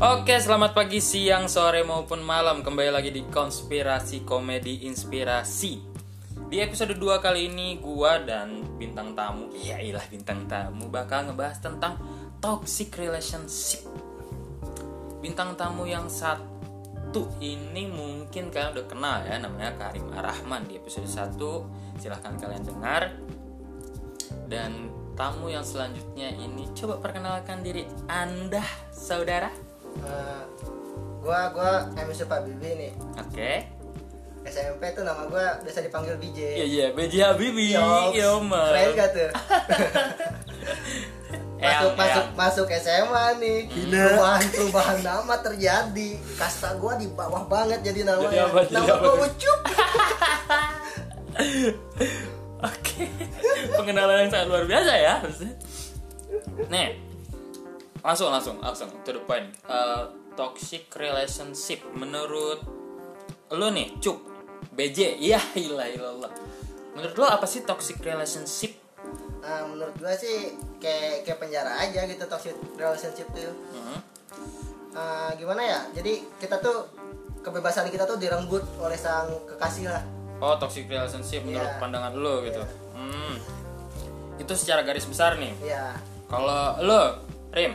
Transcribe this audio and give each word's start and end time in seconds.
Oke, 0.00 0.32
selamat 0.40 0.72
pagi, 0.72 0.96
siang, 0.96 1.44
sore 1.44 1.84
maupun 1.84 2.24
malam. 2.24 2.64
Kembali 2.64 2.88
lagi 2.88 3.12
di 3.12 3.20
Konspirasi 3.20 4.24
Komedi 4.24 4.88
Inspirasi. 4.88 5.76
Di 6.48 6.56
episode 6.56 6.96
2 6.96 7.20
kali 7.20 7.52
ini 7.52 7.76
gua 7.76 8.16
dan 8.16 8.64
bintang 8.80 9.12
tamu, 9.12 9.52
iya 9.52 9.76
ilah 9.76 10.00
bintang 10.08 10.48
tamu 10.48 10.88
bakal 10.88 11.28
ngebahas 11.28 11.60
tentang 11.60 12.00
toxic 12.40 12.96
relationship. 12.96 13.84
Bintang 15.20 15.52
tamu 15.60 15.84
yang 15.84 16.08
satu 16.08 17.36
ini 17.44 17.84
mungkin 17.84 18.48
kalian 18.48 18.72
udah 18.72 18.86
kenal 18.88 19.20
ya, 19.28 19.36
namanya 19.36 19.76
Karim 19.76 20.08
Arahman 20.16 20.64
di 20.64 20.80
episode 20.80 21.12
1. 21.12 21.36
Silahkan 22.00 22.40
kalian 22.40 22.64
dengar. 22.64 23.20
Dan 24.48 24.88
tamu 25.12 25.52
yang 25.52 25.60
selanjutnya 25.60 26.32
ini 26.40 26.72
coba 26.72 26.96
perkenalkan 27.04 27.60
diri 27.60 27.84
Anda, 28.08 28.64
saudara. 28.88 29.68
Eh, 30.00 30.42
gua 31.20 31.50
gua 31.50 31.70
MC 31.94 32.24
Pak 32.24 32.40
Bibi 32.42 32.70
nih 32.76 32.92
Oke. 33.16 33.52
SMP 34.42 34.82
tuh 34.90 35.02
nama 35.02 35.24
gua 35.24 35.60
biasa 35.60 35.80
dipanggil 35.80 36.16
BJ 36.16 36.38
Iya 36.54 36.64
iya, 36.64 36.86
BJ 36.90 37.14
Habibie. 37.22 37.72
Yoks. 37.72 38.14
Yo, 38.14 38.40
man. 38.40 38.70
keren 38.70 38.90
gak 38.94 39.08
tuh 39.12 39.30
masuk 41.60 41.92
Eyang, 41.92 41.92
masuk 41.92 42.24
eyang. 42.24 42.26
masuk 42.34 42.72
SMA 42.74 43.24
nih 43.36 43.60
Hmm. 43.68 43.92
perubahan 43.92 44.42
perubahan 44.48 44.98
nama 45.02 45.34
terjadi 45.38 46.08
kasta 46.34 46.72
gua 46.74 46.96
di 46.96 47.04
bawah 47.06 47.44
banget 47.44 47.84
jadi 47.84 48.00
namanya 48.06 48.32
Jadi 48.32 48.40
apa, 48.42 48.60
jadi 48.62 48.80
nama 48.80 48.96
tuh? 48.96 49.14
Ucup 49.20 49.58
Oke. 52.62 53.04
Pengenalan 53.72 54.16
yang 54.18 54.30
sangat 54.30 54.46
luar 54.48 54.64
biasa 54.64 54.92
ya. 54.94 55.14
Nih. 56.68 56.88
Langsung 58.00 58.28
langsung 58.28 58.56
langsung 58.58 58.88
to 59.02 59.10
the 59.10 59.20
point. 59.20 59.48
Eh, 59.64 60.02
toxic 60.32 60.88
relationship 60.92 61.84
menurut 61.92 62.60
lo 63.50 63.68
nih, 63.68 63.98
Cuk. 63.98 64.18
BJ. 64.70 65.18
Iya, 65.18 65.40
ilah 65.58 65.86
ilallah. 65.86 66.32
Menurut 66.92 67.16
lo 67.16 67.26
apa 67.28 67.44
sih 67.44 67.62
toxic 67.62 68.00
relationship? 68.00 68.76
nah, 69.40 69.64
menurut 69.64 69.96
gua 69.96 70.12
sih 70.12 70.52
kayak 70.76 71.24
kayak 71.24 71.40
penjara 71.40 71.72
aja 71.80 72.04
gitu 72.04 72.28
toxic 72.28 72.52
relationship 72.76 73.24
tuh 73.32 73.48
Hmm. 73.72 73.98
Eh, 74.90 75.30
gimana 75.34 75.64
ya 75.64 75.80
jadi 75.90 76.20
kita 76.36 76.60
tuh 76.60 76.84
kebebasan 77.40 77.88
kita 77.88 78.04
tuh 78.04 78.20
direnggut 78.20 78.60
oleh 78.76 78.94
sang 78.94 79.32
kekasih 79.48 79.88
lah 79.88 80.04
Oh, 80.38 80.54
toxic 80.56 80.84
relationship 80.86 81.40
menurut 81.42 81.66
Iya. 81.66 81.80
pandangan 81.80 82.12
lo 82.12 82.40
gitu. 82.42 82.60
Hmm. 82.92 83.40
Itu 84.36 84.52
secara 84.52 84.80
garis 84.82 85.04
besar 85.04 85.36
nih. 85.36 85.56
ya 85.62 85.96
Kalau 86.26 86.76
lo, 86.80 87.02
Rim, 87.50 87.72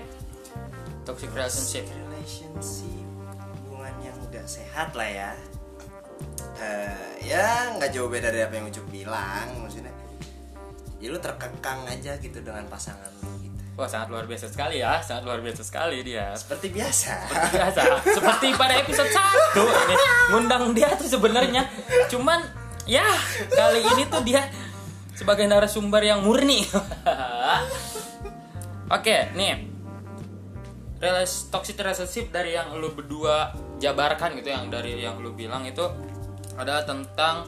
toxic 1.05 1.29
relationship. 1.31 1.85
relationship 1.87 3.05
hubungan 3.63 3.95
yang 4.01 4.17
udah 4.25 4.45
sehat 4.45 4.91
lah 4.97 5.07
ya 5.07 5.31
Eh, 6.55 7.27
ya 7.27 7.75
nggak 7.75 7.91
jauh 7.91 8.07
beda 8.07 8.31
dari 8.31 8.47
apa 8.47 8.55
yang 8.55 8.71
Ucup 8.71 8.87
bilang 8.87 9.47
maksudnya 9.59 9.91
ya 11.03 11.11
lu 11.11 11.19
terkekang 11.19 11.83
aja 11.83 12.15
gitu 12.15 12.39
dengan 12.39 12.63
pasangan 12.71 13.11
lu 13.19 13.31
gitu 13.43 13.59
Wah, 13.75 13.91
sangat 13.91 14.07
luar 14.07 14.23
biasa 14.23 14.47
sekali 14.47 14.79
ya. 14.79 15.03
Sangat 15.03 15.27
luar 15.27 15.43
biasa 15.43 15.59
sekali 15.67 15.99
dia. 15.99 16.31
seperti 16.31 16.71
biasa 16.71 17.11
Biasa. 17.51 18.07
Seperti 18.07 18.55
pada 18.55 18.79
episode 18.79 19.11
1 19.11 19.19
nih, 19.91 19.99
ngundang 20.31 20.71
dia 20.71 20.95
tuh 20.95 21.11
sebenarnya 21.11 21.67
cuman 22.07 22.39
ya 22.87 23.03
kali 23.51 23.83
ini 23.83 24.07
tuh 24.07 24.23
dia 24.23 24.47
sebagai 25.11 25.43
narasumber 25.43 26.07
yang 26.07 26.23
murni. 26.23 26.63
Oke, 28.95 29.35
nih. 29.35 29.74
Relas 30.95 31.51
toxic 31.51 31.75
relationship 31.75 32.31
dari 32.31 32.55
yang 32.55 32.71
lu 32.79 32.91
berdua 32.95 33.51
jabarkan 33.77 34.39
gitu 34.39 34.49
yang 34.49 34.71
dari 34.71 34.95
yang 34.99 35.19
lu 35.19 35.35
bilang 35.35 35.67
itu 35.67 35.83
adalah 36.55 36.87
tentang 36.87 37.43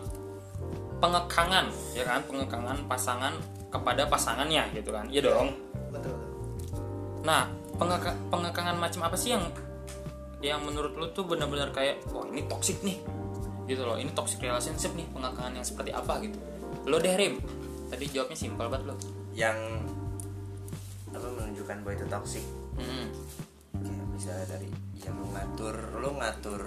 pengekangan 0.99 1.71
ya 1.95 2.03
kan 2.03 2.19
pengekangan 2.27 2.83
pasangan 2.91 3.33
kepada 3.71 4.03
pasangannya 4.11 4.67
gitu 4.75 4.91
kan 4.91 5.07
iya 5.07 5.23
dong 5.23 5.55
betul 5.93 6.27
Nah, 7.27 7.43
pengeka- 7.75 8.15
pengekangan 8.31 8.79
macam 8.79 9.03
apa 9.03 9.19
sih 9.19 9.35
yang 9.35 9.43
yang 10.39 10.63
menurut 10.63 10.95
lu 10.95 11.11
tuh 11.11 11.27
benar-benar 11.27 11.75
kayak 11.75 11.99
wah 12.15 12.23
ini 12.23 12.47
toxic 12.47 12.79
nih. 12.87 13.03
Gitu 13.67 13.83
loh, 13.83 13.99
ini 13.99 14.07
toxic 14.15 14.39
relationship 14.39 14.95
nih, 14.95 15.03
pengekangan 15.11 15.51
yang 15.51 15.67
seperti 15.67 15.91
apa 15.91 16.23
gitu. 16.23 16.39
Lo 16.87 17.03
deh 17.03 17.11
Rim. 17.19 17.35
Tadi 17.91 18.05
jawabnya 18.15 18.37
simpel 18.39 18.71
banget 18.71 18.87
lo. 18.87 18.95
yang 19.37 19.53
apa 21.13 21.27
menunjukkan 21.29 21.77
bahwa 21.85 21.93
itu 21.93 22.05
toxic 22.09 22.43
Hmm. 22.77 23.09
kayak 23.73 24.05
misalnya 24.09 24.45
dari 24.47 24.69
yang 24.95 25.15
lu 25.15 25.27
ngatur 25.29 25.75
lu 25.97 26.09
ngatur 26.15 26.61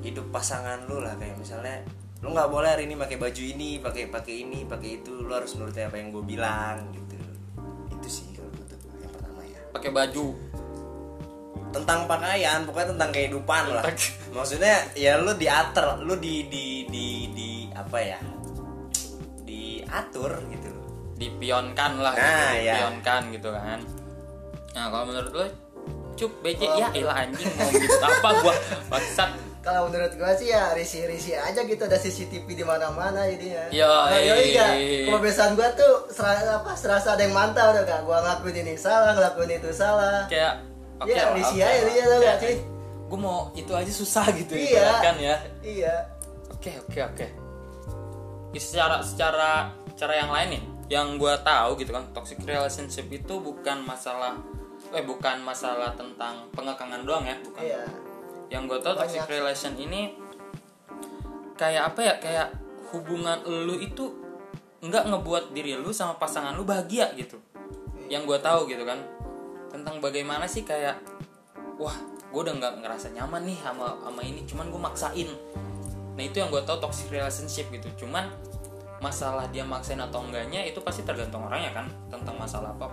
hidup 0.00 0.26
pasangan 0.28 0.86
lu 0.86 0.98
lah 0.98 1.14
kayak 1.14 1.34
misalnya 1.34 1.82
lu 2.18 2.30
nggak 2.30 2.48
boleh 2.48 2.68
hari 2.68 2.86
ini 2.86 2.94
pakai 2.94 3.16
baju 3.16 3.42
ini 3.44 3.78
pakai 3.78 4.06
pakai 4.08 4.34
ini 4.42 4.62
pakai 4.64 4.98
itu 4.98 5.12
lu 5.16 5.30
harus 5.30 5.54
nurutin 5.54 5.86
apa 5.86 5.96
yang 5.96 6.10
gue 6.10 6.24
bilang 6.24 6.90
gitu 6.90 7.14
itu 7.92 8.08
sih 8.08 8.26
kalau 8.34 8.50
gua 8.50 8.66
yang 8.96 9.12
pertama 9.12 9.40
ya 9.42 9.60
Pakai 9.70 9.90
baju. 9.90 10.26
tentang 11.68 12.08
pakaian 12.08 12.64
pokoknya 12.64 12.88
tentang 12.96 13.10
kehidupan 13.12 13.64
lah 13.70 13.84
maksudnya 14.34 14.88
ya 14.94 15.20
lu 15.20 15.36
diatur 15.36 16.00
lu 16.00 16.16
di 16.16 16.48
di 16.48 16.64
di 16.88 17.06
di 17.30 17.50
apa 17.70 17.98
ya 18.00 18.18
diatur 19.44 20.32
gitu 20.48 20.70
Dipionkan 21.18 21.98
lah 21.98 22.14
Nah, 22.14 22.24
gitu, 22.54 22.62
ya. 22.62 22.74
dipionkan 22.78 23.22
gitu 23.34 23.48
kan. 23.50 23.78
Nah, 24.78 24.86
kalau 24.88 25.04
menurut 25.04 25.32
lo 25.34 25.46
BJ, 26.18 26.62
Oh. 26.64 26.78
ya 26.78 26.88
ilah 26.94 27.14
anjing 27.16 27.46
mau 27.54 27.66
gitu 27.68 27.94
apa 27.96 28.28
gua 28.42 28.54
bangsat 28.86 29.30
kalau 29.58 29.86
menurut 29.86 30.10
gua 30.14 30.34
sih 30.34 30.48
ya 30.48 30.70
risih-risih 30.70 31.34
aja 31.34 31.62
gitu 31.62 31.78
ada 31.80 31.94
CCTV 31.94 32.46
di 32.48 32.62
mana-mana 32.62 33.22
jadinya. 33.24 33.66
Yo, 33.70 33.86
Nah, 33.86 34.18
yoi, 34.18 34.50
eh. 34.50 34.54
Kak. 34.54 34.70
Kebiasaan 35.08 35.54
gua 35.54 35.68
tuh 35.74 36.06
serasa 36.08 36.58
apa 36.58 36.74
serasa 36.74 37.14
ada 37.14 37.22
yang 37.22 37.34
mantau 37.34 37.70
udah 37.70 37.82
kak. 37.82 38.00
Gua 38.02 38.18
ngelakuin 38.20 38.54
ini 38.56 38.74
salah, 38.74 39.14
ngelakuin 39.14 39.50
itu 39.52 39.70
salah. 39.72 40.26
kayak 40.26 40.62
Iya, 41.00 41.14
lah, 41.20 41.34
risih 41.34 41.58
oke 41.58 41.62
aja 41.64 41.80
dia 41.86 42.04
tuh, 42.04 42.18
Kak, 42.20 42.36
cuy. 42.38 42.54
Gue 43.08 43.18
mau 43.20 43.38
itu 43.54 43.70
aja 43.70 43.92
susah 43.92 44.26
gitu 44.34 44.52
Iya. 44.52 44.98
kan 44.98 45.14
ya. 45.14 45.36
Iya. 45.62 45.94
Oke 46.50 46.74
oke 46.76 46.98
oke. 47.04 47.26
Ya, 48.50 48.58
Secara 48.58 48.98
secara 49.00 49.50
cara 49.94 50.14
yang 50.16 50.26
lain 50.28 50.48
nih, 50.50 50.62
yang 50.90 51.06
gue 51.14 51.34
tahu 51.40 51.78
gitu 51.78 51.94
kan, 51.94 52.02
toxic 52.10 52.42
relationship 52.42 53.06
itu 53.06 53.34
bukan 53.38 53.78
masalah, 53.80 54.42
eh 54.94 55.04
bukan 55.04 55.44
masalah 55.44 55.92
tentang 55.94 56.48
pengekangan 56.52 57.04
doang 57.04 57.24
ya, 57.26 57.36
bukan. 57.44 57.62
Iya. 57.62 57.82
Yang 58.48 58.62
gue 58.72 58.78
tahu 58.80 58.94
toxic 58.96 59.24
relation 59.28 59.74
ini 59.76 60.16
kayak 61.58 61.92
apa 61.94 62.00
ya, 62.00 62.14
kayak 62.16 62.48
hubungan 62.94 63.44
lu 63.44 63.76
itu 63.76 64.14
nggak 64.78 65.10
ngebuat 65.10 65.44
diri 65.52 65.76
lu 65.76 65.92
sama 65.92 66.16
pasangan 66.16 66.56
lu 66.56 66.64
bahagia 66.64 67.12
gitu. 67.18 67.36
Yang 68.08 68.34
gue 68.34 68.38
tahu 68.40 68.64
gitu 68.70 68.88
kan, 68.88 68.96
tentang 69.68 70.00
bagaimana 70.00 70.48
sih 70.48 70.64
kayak, 70.64 70.96
wah 71.76 71.96
gue 72.28 72.40
udah 72.40 72.56
nggak 72.56 72.74
ngerasa 72.80 73.12
nyaman 73.12 73.44
nih 73.44 73.58
sama 73.60 73.96
sama 74.00 74.20
ini, 74.24 74.44
cuman 74.48 74.72
gue 74.72 74.80
maksain 74.80 75.30
Nah 76.18 76.26
itu 76.26 76.42
yang 76.42 76.50
gue 76.50 76.58
tau 76.66 76.82
toxic 76.82 77.14
relationship 77.14 77.70
gitu. 77.70 77.86
Cuman 78.02 78.26
masalah 78.98 79.46
dia 79.54 79.62
maksain 79.62 80.02
atau 80.02 80.26
enggaknya 80.26 80.66
itu 80.66 80.82
pasti 80.82 81.06
tergantung 81.06 81.46
orangnya 81.46 81.70
kan 81.70 81.86
tentang 82.10 82.34
masalah 82.34 82.74
apa. 82.74 82.90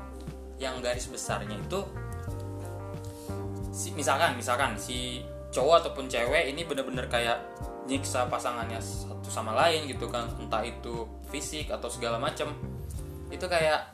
Yang 0.58 0.76
garis 0.84 1.06
besarnya 1.12 1.56
itu 1.60 1.80
si, 3.76 3.92
misalkan 3.92 4.40
misalkan 4.40 4.80
si 4.80 5.20
cowok 5.52 5.84
ataupun 5.84 6.08
cewek 6.08 6.52
ini 6.52 6.64
bener-bener 6.64 7.08
kayak 7.12 7.44
nyiksa 7.86 8.28
pasangannya 8.32 8.80
satu 8.80 9.30
sama 9.30 9.54
lain 9.54 9.86
gitu 9.86 10.08
kan 10.10 10.26
entah 10.40 10.64
itu 10.64 11.06
fisik 11.30 11.70
atau 11.70 11.92
segala 11.92 12.18
macam 12.18 12.56
itu 13.30 13.46
kayak 13.46 13.94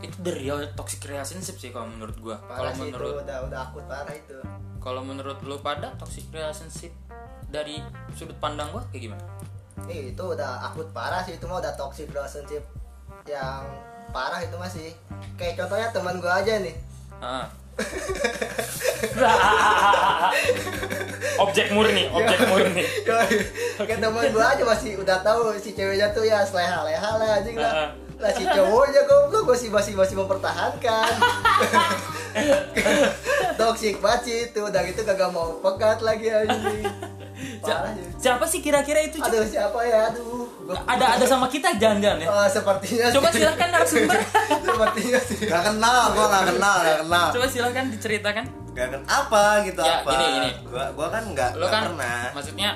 itu 0.00 0.16
the 0.24 0.32
real 0.32 0.58
toxic 0.76 1.00
relationship 1.06 1.56
sih 1.60 1.70
kalau 1.70 1.88
menurut 1.88 2.16
gua 2.20 2.36
kalau 2.44 2.72
menurut 2.76 3.08
itu 3.08 3.20
udah 3.24 3.38
udah 3.46 3.58
akut 3.68 3.84
parah 3.84 4.14
itu. 4.16 4.36
kalau 4.80 5.02
menurut 5.04 5.38
lu 5.44 5.60
pada 5.60 5.92
toxic 6.00 6.24
relationship 6.32 6.92
dari 7.52 7.84
sudut 8.16 8.36
pandang 8.40 8.72
gua 8.72 8.80
kayak 8.88 9.10
gimana? 9.10 9.24
Ih, 9.88 10.12
itu 10.12 10.22
udah 10.22 10.70
akut 10.72 10.88
parah 10.92 11.20
sih 11.24 11.36
itu 11.36 11.44
mah 11.44 11.60
udah 11.60 11.72
toxic 11.76 12.08
relationship 12.12 12.64
yang 13.28 13.64
parah 14.10 14.40
itu 14.40 14.56
masih. 14.56 14.90
Kayak 15.34 15.54
contohnya 15.58 15.88
teman 15.88 16.18
gua 16.18 16.38
aja 16.38 16.58
nih. 16.58 16.74
Ah. 17.18 17.46
objek 21.40 21.72
murni, 21.72 22.04
objek 22.10 22.40
murni. 22.44 22.84
kayak 23.78 23.98
teman 23.98 24.24
gua 24.28 24.52
aja 24.52 24.62
masih 24.62 24.96
udah 24.96 25.18
tahu 25.20 25.56
si 25.56 25.72
ceweknya 25.72 26.12
tuh 26.12 26.22
ya 26.22 26.44
seleha-leha 26.44 27.10
lah 27.16 27.40
anjing 27.40 27.56
Ah. 27.56 27.64
lah 27.64 27.88
lah 28.20 28.30
si 28.30 28.44
cowoknya 28.44 29.08
goblok 29.08 29.48
masih 29.48 29.72
masih 29.72 29.96
masih 29.96 30.12
mempertahankan. 30.14 31.08
Toxic 33.56 33.96
banget 33.98 34.20
sih 34.22 34.36
itu 34.46 34.60
udah 34.60 34.82
gitu 34.84 35.00
kagak 35.02 35.30
mau 35.30 35.56
pekat 35.58 35.98
lagi 36.00 36.28
anjing. 36.28 36.84
Si- 36.84 37.64
parah 37.64 37.96
sih. 37.96 38.04
Siapa 38.20 38.44
sih 38.44 38.60
kira-kira 38.60 39.00
itu? 39.00 39.16
Aduh 39.18 39.40
siapa 39.42 39.80
ya? 39.82 40.12
Aduh 40.12 40.49
ada 40.80 41.06
ada 41.14 41.24
sama 41.24 41.46
kita 41.46 41.74
jangan-jangan 41.74 42.18
ya 42.18 42.28
Oh, 42.28 42.46
sepertinya 42.46 43.04
coba 43.10 43.28
sih. 43.28 43.38
silahkan 43.38 43.68
narasumber 43.70 44.18
sepertinya 44.66 45.18
sih 45.20 45.38
Gak 45.42 45.62
kenal, 45.64 46.00
gua 46.10 46.26
gak 46.28 46.44
kenal, 46.48 46.76
gak 46.78 46.98
kenal. 47.00 47.26
coba 47.32 47.46
silahkan 47.46 47.84
diceritakan 47.88 48.44
Gak 48.70 48.88
kenal 48.88 49.06
apa 49.06 49.42
gitu 49.64 49.80
Ya, 49.80 49.94
apa? 49.98 50.10
gini, 50.12 50.26
gini. 50.32 50.50
Gua 50.64 50.84
gua 50.92 51.08
kan 51.08 51.22
nggak 51.26 51.50
lo 51.54 51.66
kan 51.66 51.82
pernah. 51.88 52.20
maksudnya 52.32 52.70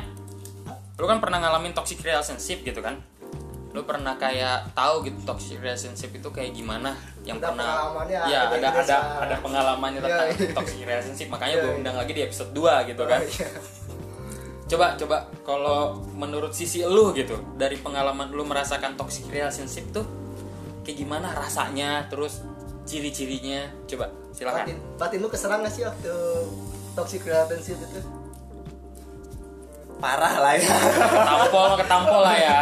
lo 0.95 1.05
kan 1.05 1.19
pernah 1.19 1.39
ngalamin 1.41 1.73
toxic 1.73 1.99
relationship 2.01 2.63
gitu 2.63 2.79
kan 2.79 2.99
lo 3.71 3.83
pernah 3.83 4.15
kayak 4.15 4.71
tahu 4.71 5.03
gitu 5.03 5.19
toxic 5.25 5.59
relationship 5.59 6.07
itu 6.09 6.29
kayak 6.29 6.51
gimana 6.51 6.95
yang 7.23 7.37
Ada 7.37 7.51
pernah 7.51 7.67
ya 8.23 8.47
ada 8.47 8.55
ada 8.55 8.69
ada 8.81 8.97
ada 9.21 9.37
pengalamannya 9.39 9.99
tentang 9.99 10.29
iya. 10.31 10.55
toxic 10.59 10.81
relationship 10.81 11.27
makanya 11.29 11.53
Iya, 11.53 11.61
gue 11.61 11.69
iya. 11.69 11.79
undang 11.79 11.97
lagi 11.97 12.13
di 12.13 12.23
episode 12.23 12.51
2 12.53 12.63
gitu 12.87 13.03
kan 13.03 13.19
Oh, 13.19 13.27
iya. 13.29 13.49
Coba 14.65 14.97
coba 14.97 15.29
kalau 15.45 16.01
menurut 16.17 16.57
sisi 16.57 16.81
lu 16.81 17.13
gitu 17.13 17.37
dari 17.61 17.77
pengalaman 17.77 18.33
lu 18.33 18.49
merasakan 18.49 18.97
toxic 18.97 19.29
relationship 19.29 19.85
tuh 19.93 20.07
kayak 20.81 21.05
gimana 21.05 21.37
rasanya 21.37 22.09
terus 22.09 22.41
ciri-cirinya 22.89 23.69
coba 23.85 24.09
silakan 24.33 24.65
batin 24.65 24.79
batin 24.97 25.19
lu 25.21 25.29
keserang 25.29 25.61
gak 25.65 25.73
sih 25.73 25.85
waktu 25.85 26.15
toxic 26.97 27.21
relationship 27.25 27.77
itu 27.81 28.01
Parah 29.95 30.37
lah 30.37 30.53
ya. 30.59 30.69
ketampol 30.69 31.71
ketampol 31.81 32.21
lah 32.21 32.37
ya 32.37 32.61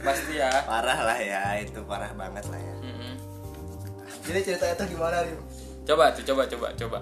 pasti 0.00 0.40
ya 0.40 0.48
parah 0.64 0.96
lah 1.04 1.18
ya, 1.20 1.60
itu 1.60 1.76
parah 1.84 2.08
banget 2.16 2.46
lah 2.48 2.56
ya. 2.56 2.74
Mm-mm. 2.80 3.14
jadi 4.24 4.40
ceritanya 4.40 4.74
tuh 4.80 4.86
gimana 4.88 5.16
Rim? 5.28 5.36
coba 5.84 6.12
tuh 6.16 6.24
coba 6.24 6.42
coba 6.48 6.68
coba 6.72 6.98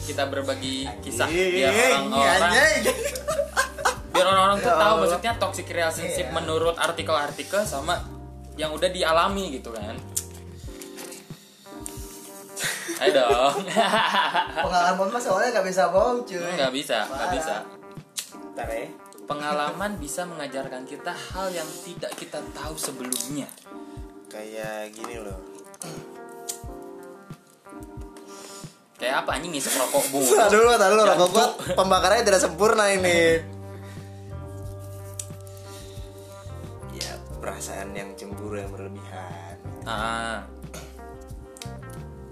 kita 0.00 0.26
berbagi 0.26 0.86
kisah 1.00 1.26
biar 1.26 1.72
orang-orang 2.04 2.52
biar 4.08 4.26
orang-orang 4.26 4.58
tuh 4.58 4.68
Ya 4.68 4.78
tahu 4.78 4.94
maksudnya 5.00 5.32
toxic 5.36 5.66
relationship 5.66 6.26
Iya. 6.26 6.34
menurut 6.34 6.76
artikel-artikel 6.76 7.62
sama 7.62 8.02
yang 8.54 8.70
udah 8.70 8.88
dialami 8.88 9.54
gitu 9.54 9.70
kan 9.70 9.94
ayo 12.98 13.10
dong 13.14 13.62
pengalaman 14.64 15.06
mah 15.06 15.22
soalnya 15.22 15.54
gak 15.54 15.66
bisa 15.66 15.86
bohong 15.88 16.26
cuy 16.26 16.42
nggak 16.50 16.72
bisa 16.72 16.96
nggak 17.04 17.14
Parah. 17.20 17.30
bisa 17.32 17.56
Ntar 18.52 18.68
ya. 18.68 18.86
pengalaman 19.22 19.90
bisa 19.96 20.26
mengajarkan 20.26 20.82
kita 20.82 21.14
hal 21.14 21.46
yang 21.48 21.68
tidak 21.80 22.10
kita 22.14 22.42
tahu 22.52 22.74
sebelumnya 22.74 23.46
Kayak 24.28 24.92
gini 24.92 25.16
loh. 25.16 25.40
Kayak 28.98 29.24
apa 29.24 29.30
anjing 29.38 29.54
ngisep 29.54 29.72
rokok 29.78 30.04
bu 30.10 30.18
Tahan 30.38 30.50
dulu, 30.50 30.70
tahan 30.74 30.90
dulu. 30.92 31.02
Rokok 31.06 31.28
gua 31.30 31.46
pembakarannya 31.78 32.24
tidak 32.26 32.42
sempurna 32.42 32.84
ini. 32.90 33.38
Ya, 36.98 37.12
perasaan 37.38 37.94
yang 37.94 38.10
cemburu 38.18 38.58
yang 38.58 38.70
berlebihan. 38.74 39.56
ah 39.86 40.42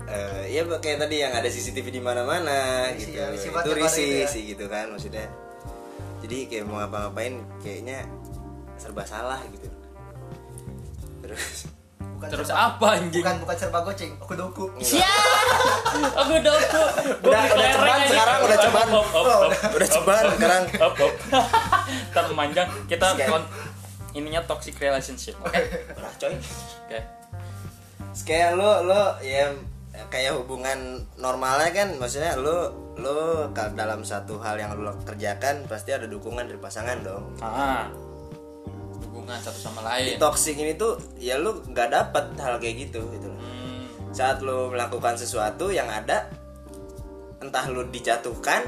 Eh, 0.06 0.54
ya 0.54 0.62
kayak 0.62 1.02
tadi 1.02 1.18
yang 1.18 1.34
ada 1.34 1.50
CCTV 1.50 1.98
di 1.98 1.98
mana-mana 1.98 2.86
Risih 2.94 3.10
gitu. 3.10 3.18
ya, 3.18 3.26
risih 3.26 3.50
itu 3.50 3.54
banget 3.58 3.66
tiap 3.66 3.74
hari 3.74 3.82
risih 3.82 4.06
itu 4.06 4.14
ya. 4.22 4.28
sih 4.30 4.42
gitu 4.54 4.64
kan 4.70 4.86
maksudnya. 4.94 5.26
Jadi 6.22 6.36
kayak 6.46 6.64
mau 6.70 6.76
ngapa-ngapain 6.78 7.34
kayaknya 7.58 7.98
serba 8.78 9.02
salah 9.02 9.42
gitu. 9.50 9.66
Terus 11.26 11.66
bukan 12.16 12.26
terus 12.26 12.48
serba- 12.48 12.72
apa 12.72 12.86
anjing 12.96 13.20
bukan 13.20 13.36
bukan 13.44 13.56
serba 13.56 13.78
goceng 13.82 14.12
aku 14.16 14.32
doku 14.34 14.64
Siap. 14.78 15.04
Aku 15.96 16.34
doku. 16.38 16.82
Gua 17.22 17.30
Udah- 17.30 17.48
udah 17.48 17.68
ceban 17.70 18.00
sekarang, 18.04 18.38
udah 18.42 18.58
ceban. 18.58 18.86
Hop, 18.90 19.06
hop, 19.06 19.24
hop. 19.24 19.48
udah 19.70 19.88
ceban 19.88 20.22
sekarang. 20.30 20.62
Hop, 20.76 20.94
hop. 20.94 21.12
Ntar 22.12 22.24
memanjang 22.28 22.68
kita 22.84 23.06
ininya 24.12 24.40
toxic 24.42 24.76
relationship. 24.76 25.36
Oke. 25.40 25.56
Udah 25.96 26.12
coy. 26.16 26.34
Oke. 26.82 27.00
kayak 28.18 28.56
lo 28.56 28.82
lo 28.82 29.02
ya 29.20 29.52
kayak 30.08 30.34
hubungan 30.34 30.76
normalnya 31.16 31.70
kan 31.70 31.88
maksudnya 31.94 32.34
lo 32.34 32.68
lo 32.96 33.48
dalam 33.54 34.02
satu 34.02 34.36
hal 34.36 34.56
yang 34.56 34.72
lo 34.74 34.92
kerjakan 35.00 35.64
pasti 35.64 35.92
ada 35.92 36.04
dukungan 36.04 36.44
dari 36.44 36.56
pasangan 36.56 37.00
dong 37.00 37.24
Ah. 37.38 37.86
Hubungan 39.26 39.43
satu 39.43 39.58
sama 39.61 39.81
di 39.99 40.14
lain. 40.14 40.17
toxic 40.17 40.55
ini 40.55 40.73
tuh 40.73 40.94
ya 41.19 41.34
lo 41.34 41.58
nggak 41.61 41.88
dapet 41.90 42.25
hal 42.38 42.56
kayak 42.56 42.76
gitu 42.81 43.02
gitu 43.11 43.26
loh 43.26 43.34
Hmm. 43.37 43.90
saat 44.14 44.38
lo 44.38 44.70
melakukan 44.70 45.19
sesuatu 45.19 45.67
yang 45.69 45.90
ada 45.90 46.31
entah 47.37 47.67
lo 47.67 47.82
dijatuhkan 47.84 48.62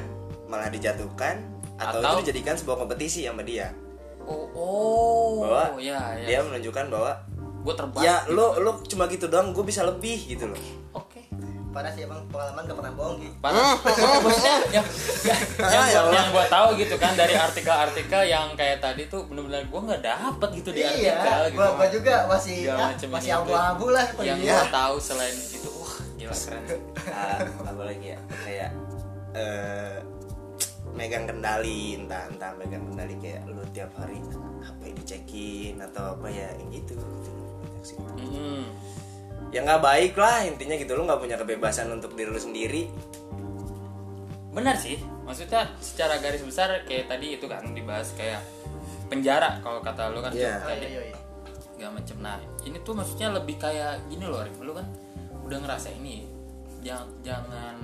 malah 0.45 0.67
dijatuhkan 0.67 1.47
atau, 1.77 2.03
Atau- 2.03 2.19
itu 2.19 2.27
dijadikan 2.27 2.55
sebuah 2.55 2.75
kompetisi 2.77 3.23
sama 3.23 3.41
dia 3.43 3.71
Oh, 4.21 4.51
oh. 4.51 5.33
bahwa 5.41 5.79
ya, 5.79 6.19
ya. 6.19 6.27
dia 6.27 6.39
menunjukkan 6.43 6.91
bahwa 6.91 7.13
Gue 7.59 7.75
terbaik. 7.75 8.03
ya 8.03 8.27
lo 8.29 8.59
lo 8.59 8.83
cuma 8.83 9.07
gitu 9.07 9.25
doang 9.27 9.51
gue 9.51 9.63
bisa 9.63 9.81
lebih 9.83 10.19
gitu 10.27 10.45
loh 10.45 10.59
Oke. 10.93 11.08
Parah 11.79 11.95
sih 11.95 12.03
emang 12.03 12.27
pengalaman 12.27 12.67
gak 12.67 12.79
pernah 12.83 12.93
bohong 12.99 13.17
gitu 13.23 13.35
Parah. 13.39 13.79
Maksudnya 14.27 14.57
yang 14.83 14.87
yang, 15.23 15.41
yang, 15.63 15.71
ya 15.71 15.79
gua, 15.79 16.01
Allah. 16.03 16.15
yang 16.19 16.27
gua 16.35 16.45
tahu 16.51 16.69
gitu 16.75 16.95
kan 16.99 17.13
dari 17.15 17.35
artikel-artikel 17.39 18.21
yang 18.27 18.47
kayak 18.59 18.83
tadi 18.83 19.07
tuh 19.07 19.23
bener-bener 19.31 19.63
gua 19.71 19.81
nggak 19.87 20.03
dapet 20.03 20.49
gitu 20.59 20.75
di 20.75 20.83
artikel 20.83 21.07
iya 21.07 21.47
gitu. 21.47 21.55
gua, 21.55 21.69
gua 21.79 21.89
juga 21.95 22.15
masih 22.27 22.57
ya, 22.67 22.75
masih 23.07 23.31
ini, 23.31 23.39
abu-abu 23.39 23.87
lah 23.95 24.07
yang 24.27 24.43
iya. 24.43 24.59
gua 24.59 24.67
tahu 24.75 24.97
selain 24.99 25.39
itu 25.39 25.71
wah 25.71 25.95
gila 26.19 26.35
keren 26.35 26.63
Ah, 27.19 27.39
apalagi 27.63 28.07
ya 28.11 28.19
kayak 28.43 28.71
eh, 29.39 29.97
megang 30.99 31.31
kendali 31.31 31.95
entah 31.95 32.27
entah 32.27 32.59
megang 32.59 32.83
kendali 32.91 33.15
kayak 33.23 33.47
lu 33.47 33.63
tiap 33.71 33.95
hari 33.95 34.19
apa 34.67 34.83
yang 34.83 34.97
dicekin 34.99 35.79
atau 35.79 36.19
apa 36.19 36.27
ya 36.27 36.51
yang 36.59 36.75
gitu 36.75 36.99
gitu. 36.99 37.31
Mm-mm. 38.19 38.67
Ya 39.49 39.64
nggak 39.64 39.81
baik 39.81 40.14
lah 40.14 40.44
intinya 40.44 40.75
gitu. 40.76 40.93
Lu 40.94 41.05
nggak 41.05 41.20
punya 41.20 41.37
kebebasan 41.37 41.88
untuk 41.90 42.12
diri 42.14 42.29
lu 42.29 42.40
sendiri. 42.40 42.82
Benar 44.52 44.76
sih. 44.76 44.99
Maksudnya 45.25 45.69
secara 45.79 46.17
garis 46.19 46.40
besar 46.40 46.82
kayak 46.88 47.12
tadi 47.12 47.37
itu 47.37 47.44
kan 47.44 47.61
dibahas 47.73 48.11
kayak 48.17 48.40
penjara 49.08 49.61
kalau 49.61 49.81
kata 49.85 50.12
lu 50.12 50.20
kan 50.20 50.32
Iya. 50.32 50.56
Cuk, 50.56 50.64
Ah, 50.64 50.69
tadi 50.73 50.87
iya, 50.88 51.02
iya. 51.12 51.17
gak 51.79 51.90
macem. 51.94 52.17
Nah 52.20 52.37
ini 52.64 52.76
tuh 52.82 52.93
maksudnya 52.96 53.29
lebih 53.32 53.56
kayak 53.61 54.02
gini 54.08 54.25
loh 54.25 54.40
Rif. 54.43 54.56
lu 54.61 54.73
kan 54.73 54.87
udah 55.44 55.58
ngerasa 55.64 55.88
ini 55.96 56.29
jangan 56.85 57.08
jangan 57.25 57.76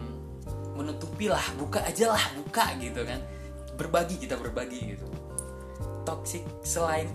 menutupi 0.77 1.31
lah 1.31 1.41
buka 1.57 1.81
aja 1.85 2.13
lah 2.13 2.25
buka 2.37 2.65
gitu 2.81 3.05
kan. 3.05 3.21
Berbagi 3.77 4.17
kita 4.19 4.35
berbagi 4.41 4.97
gitu. 4.97 5.07
Toxic 6.05 6.45
selain 6.61 7.09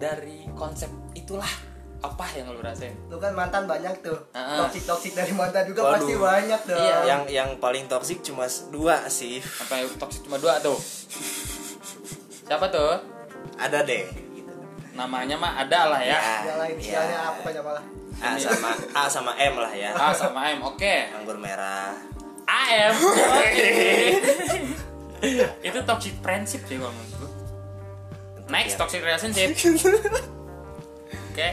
dari 0.00 0.44
konsep 0.56 0.88
itulah 1.12 1.48
apa 1.96 2.24
yang 2.32 2.48
lu 2.48 2.60
rasain? 2.60 2.92
Lu 3.08 3.16
kan 3.16 3.32
mantan 3.32 3.64
banyak 3.64 4.00
tuh. 4.00 4.16
Ah. 4.30 4.62
toksik 4.62 4.84
toksik 4.84 5.12
dari 5.12 5.32
mantan 5.32 5.64
juga 5.64 5.80
Waduh. 5.82 5.92
pasti 5.96 6.14
banyak 6.14 6.60
dong 6.64 6.78
Iya. 6.78 6.96
yang 7.04 7.22
yang 7.26 7.50
paling 7.56 7.84
toksik 7.86 8.20
cuma 8.20 8.44
dua 8.68 9.08
sih. 9.08 9.40
Apa 9.40 9.80
yang 9.80 9.88
toxic 9.96 10.22
cuma 10.22 10.36
dua 10.36 10.60
tuh? 10.60 10.76
Siapa 12.44 12.68
tuh? 12.68 13.00
Ada 13.56 13.82
deh. 13.82 14.04
Gitu. 14.06 14.52
namanya 14.92 15.36
mah 15.36 15.56
ada 15.58 15.80
lah 15.88 16.00
ya. 16.00 16.16
Ya. 16.78 17.32
apa 17.32 17.48
ya 17.48 17.60
malah 17.60 17.84
A 18.16 18.32
sama 18.34 18.70
A 18.92 19.02
sama 19.06 19.32
M 19.34 19.54
lah 19.56 19.72
ya. 19.72 19.92
A 19.92 20.08
sama 20.10 20.40
M 20.50 20.60
oke. 20.62 20.94
Anggur 21.12 21.36
merah. 21.36 21.92
AM 22.46 22.94
Oke. 23.42 23.70
itu 25.66 25.78
toxic 25.82 26.14
friendship 26.20 26.62
sih 26.64 26.78
kalau 26.78 26.92
menurut 26.92 27.12
gue 27.18 27.30
next 28.46 28.72
Ya. 28.72 28.78
toxic 28.78 29.00
relationship. 29.02 29.48
Oke 31.34 31.48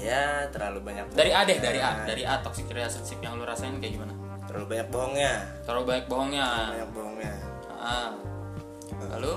ya 0.00 0.46
terlalu 0.54 0.78
banyak 0.82 1.06
dari 1.12 1.30
A 1.34 1.42
deh 1.44 1.58
dari 1.58 1.78
A 1.82 2.06
dari 2.06 2.22
A 2.22 2.38
toxic 2.40 2.70
relationship 2.70 3.18
yang 3.20 3.36
lu 3.36 3.44
rasain 3.44 3.76
kayak 3.82 3.98
gimana? 3.98 4.14
Terlalu 4.48 4.66
banyak 4.76 4.88
bohongnya. 4.88 5.32
Terlalu 5.68 5.84
banyak 5.84 6.06
bohongnya. 6.08 6.48
Banyak 6.72 6.90
bohongnya. 6.96 7.32
Ah. 7.78 8.10
lalu? 9.12 9.34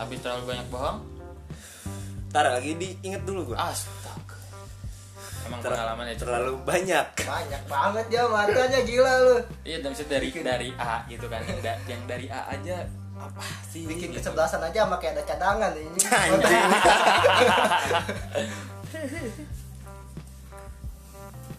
Habis 0.00 0.18
terlalu 0.24 0.42
banyak 0.48 0.66
bohong? 0.72 0.98
Ntar 2.32 2.44
lagi 2.48 2.72
diinget 2.76 3.22
dulu 3.28 3.52
gua. 3.52 3.72
Astaga. 3.72 4.36
Emang 5.48 5.60
Ter- 5.64 5.72
pengalamannya 5.72 6.14
cukup. 6.16 6.28
terlalu 6.28 6.52
banyak. 6.64 7.06
Banyak 7.24 7.62
banget 7.68 8.04
dia 8.08 8.24
mantannya 8.28 8.80
gila 8.84 9.14
lu. 9.24 9.36
Iya 9.64 9.76
dan 9.84 9.92
dari 9.96 10.28
dari 10.32 10.68
A 10.76 11.04
gitu 11.08 11.26
kan. 11.28 11.40
Yang, 11.44 11.60
da- 11.64 11.82
yang 11.88 12.02
dari 12.08 12.26
A 12.32 12.40
aja 12.52 12.76
apa 13.18 13.42
sih 13.66 13.82
bikin 13.84 14.14
kesebelasan 14.14 14.62
aja 14.62 14.86
sama 14.86 14.96
kayak 15.02 15.18
ada 15.18 15.22
cadangan 15.26 15.72
ini 15.74 16.00
Anjing. 16.22 16.64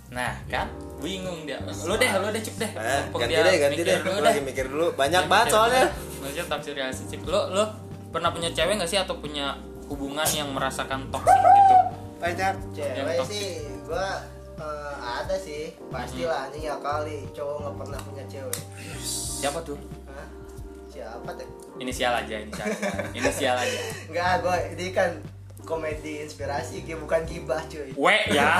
Nah 0.10 0.34
kan 0.50 0.68
bingung 1.00 1.46
dia. 1.46 1.62
Lu 1.86 1.96
deh, 1.96 2.10
lu 2.10 2.28
deh 2.34 2.42
cip 2.42 2.56
deh. 2.58 2.72
Eh, 2.74 3.01
ganti 3.13 3.36
deh 3.38 3.56
ganti 3.62 3.82
deh 3.86 3.98
dulu 4.01 4.20
lagi 4.25 4.42
mikir 4.42 4.66
dulu 4.68 4.88
banyak 4.98 5.24
banget 5.30 5.48
soalnya. 5.54 5.86
Maksudnya 6.20 6.46
toxic 6.50 6.74
relationship. 6.75 7.22
Lu 7.24 7.39
lu 7.54 7.63
pernah 8.10 8.34
punya 8.34 8.50
cewek 8.50 8.82
gak 8.82 8.89
sih 8.89 8.98
atau 8.98 9.22
punya 9.22 9.54
hubungan 9.86 10.25
yang 10.34 10.50
merasakan 10.54 11.10
toxic 11.13 11.34
gitu? 11.34 11.75
banyak 12.20 12.54
cewek 12.75 13.16
toksik. 13.22 13.32
sih 13.32 13.46
gua 13.88 14.22
eh, 14.60 14.94
ada 14.98 15.36
sih 15.39 15.72
pastilah 15.88 16.50
anjing 16.50 16.68
ya 16.68 16.75
kali 16.84 17.25
cowok 17.32 17.56
nggak 17.63 17.75
pernah 17.80 18.00
punya 18.04 18.24
cewek 18.28 18.60
Siapa 19.39 19.63
tuh? 19.63 19.80
Siapa 21.00 21.32
teh 21.32 21.48
inisial 21.79 22.12
aja 22.13 22.36
inisial 22.36 22.68
aja 22.68 22.91
inisial 23.18 23.56
aja 23.56 23.79
Enggak, 24.12 24.34
gue 24.44 24.58
ini 24.75 24.86
kan 24.91 25.10
komedi 25.63 26.20
inspirasi, 26.20 26.82
Gi, 26.82 26.98
bukan 26.98 27.24
gibah 27.24 27.62
cuy. 27.63 27.94
W 27.94 28.06
ya 28.27 28.60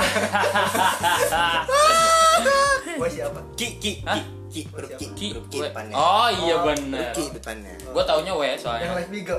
Gue 2.96 3.08
siapa? 3.10 3.40
Ki 3.54 3.76
ki 3.76 3.92
Hah? 4.06 4.16
ki 4.16 4.24
ki 4.48 4.60
huruf 4.72 4.90
ki 4.96 5.06
Ki, 5.12 5.26
huruf 5.30 5.46
ki 5.46 5.58
W. 5.58 5.64
depannya 5.68 5.94
oh 5.94 6.28
iya 6.32 6.54
Oh, 6.56 6.72
ki 7.12 7.22
depannya 7.30 7.76
gue 7.76 8.04
taunya 8.04 8.32
W 8.32 8.42
Yang 8.42 8.60
soalnya 8.64 8.88
West 8.96 9.10
Bigo. 9.12 9.36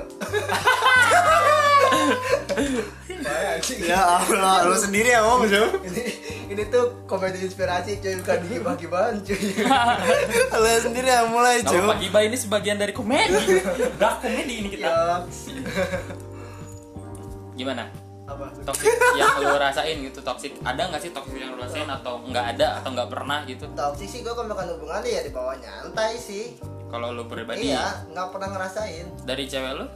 Parah, 3.22 3.54
anjing. 3.56 3.78
ya 3.82 4.00
Allah 4.20 4.56
lu 4.64 4.76
sendiri 4.76 5.10
yang 5.10 5.24
ngomong 5.24 5.48
Jom 5.48 5.68
ini 6.52 6.64
tuh 6.66 6.84
komedi 7.04 7.38
inspirasi 7.40 7.98
cuy 7.98 8.14
bukan 8.18 8.38
gibah-gibahan 8.48 9.14
cuy. 9.20 9.42
lu 10.60 10.70
sendiri 10.78 11.08
yang 11.08 11.28
mulai 11.28 11.60
Gak 11.60 11.72
Jom 11.72 11.84
apa 11.84 11.94
Giba 11.98 12.20
ini 12.20 12.36
sebagian 12.36 12.76
dari 12.76 12.92
komedi 12.92 13.32
Udah 13.96 14.12
komedi 14.18 14.54
ini 14.60 14.68
kita 14.70 14.86
Yoks. 14.86 15.38
Gimana? 17.52 17.84
Apa? 18.22 18.46
Toxic 18.62 18.94
yang 19.12 19.42
lo 19.42 19.56
rasain 19.56 19.96
gitu 20.00 20.20
toxic 20.20 20.54
Ada 20.62 20.88
nggak 20.88 21.00
sih 21.00 21.10
toxic 21.10 21.36
yang 21.36 21.52
lo 21.52 21.60
rasain 21.60 21.84
atau 21.84 22.22
nggak 22.22 22.46
ada 22.56 22.80
atau 22.80 22.88
nggak 22.92 23.08
pernah 23.10 23.38
gitu 23.44 23.66
Toxic 23.72 24.08
sih 24.08 24.20
gue 24.20 24.30
kalau 24.30 24.48
bukan 24.48 24.66
hubungannya 24.72 25.10
ya 25.10 25.22
di 25.22 25.30
bawah 25.30 25.56
nyantai 25.56 26.16
sih. 26.16 26.56
Kalau 26.86 27.10
lo 27.10 27.24
pribadi 27.24 27.68
Iya, 27.68 28.04
nggak 28.08 28.28
pernah 28.30 28.48
ngerasain. 28.50 29.06
dari 29.24 29.44
cewek 29.44 29.72
lo? 29.74 29.86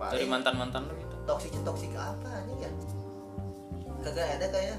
Dari 0.00 0.24
mantan-mantan 0.24 0.82
lo 0.84 0.94
gitu 0.94 1.10
toksik 1.22 1.52
toksik 1.62 1.92
apa 1.94 2.42
nih 2.42 2.66
ya 2.66 2.70
kagak 4.00 4.28
ada 4.34 4.46
kayak 4.50 4.78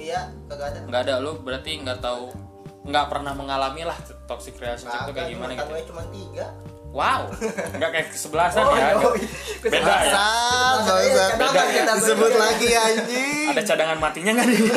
iya 0.00 0.32
kagak 0.48 0.72
ada 0.72 0.78
Nggak 0.88 1.00
ada 1.04 1.14
lo 1.20 1.32
berarti 1.44 1.70
nggak 1.84 2.00
tahu 2.00 2.32
nggak 2.80 3.06
pernah 3.12 3.32
mengalami 3.36 3.84
lah 3.84 3.98
toxic 4.24 4.56
relationship 4.56 5.04
itu 5.04 5.12
kayak 5.12 5.28
gimana 5.36 5.52
gitu 5.52 5.92
cuma 5.92 6.02
tiga 6.08 6.48
Wow, 6.90 7.30
nggak 7.78 7.90
kayak 7.94 8.10
kesebelasan 8.10 8.66
Oh, 8.66 8.74
ya 8.74 8.98
yoi. 8.98 9.22
Beda 9.62 9.78
ya? 9.78 10.10
Bangsat. 10.10 10.90
Kenapa 11.38 11.70
kita 11.70 11.92
berdua? 12.02 12.34
lagi 12.34 12.68
anjing 12.74 13.46
Ada 13.54 13.62
cadangan 13.62 13.98
matinya 14.02 14.34
nggak 14.34 14.48
nih? 14.50 14.58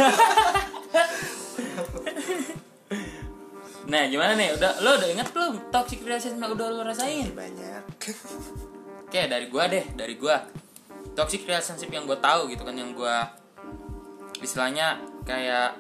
nah 3.97 4.05
gimana 4.05 4.37
nih? 4.37 4.53
Udah 4.53 4.71
lo 4.85 5.01
udah 5.01 5.09
inget 5.09 5.25
belum 5.33 5.73
toxic 5.73 6.05
relationship 6.05 6.37
yang 6.37 6.53
udah 6.53 6.67
lo 6.69 6.85
rasain? 6.85 7.33
Banyak 7.33 7.81
Oke 9.09 9.21
dari 9.25 9.49
gua 9.49 9.65
deh, 9.65 9.81
dari 9.97 10.13
gua 10.13 10.37
toxic 11.17 11.49
relationship 11.49 11.89
yang 11.89 12.05
gue 12.05 12.17
tahu 12.17 12.49
gitu 12.49 12.61
kan 12.65 12.73
yang 12.73 12.93
gua 12.93 13.25
istilahnya 14.43 14.99
kayak 15.23 15.79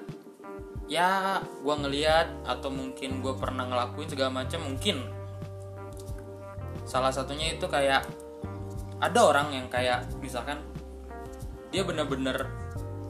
ya 0.87 1.39
gua 1.63 1.75
ngeliat 1.79 2.43
atau 2.47 2.71
mungkin 2.71 3.23
gue 3.23 3.33
pernah 3.39 3.67
ngelakuin 3.67 4.09
segala 4.11 4.31
macam 4.43 4.63
mungkin. 4.63 5.03
Salah 6.83 7.11
satunya 7.11 7.55
itu 7.55 7.67
kayak 7.67 8.03
ada 8.99 9.19
orang 9.19 9.51
yang 9.51 9.67
kayak 9.67 10.07
misalkan 10.19 10.59
dia 11.71 11.83
bener-bener 11.83 12.47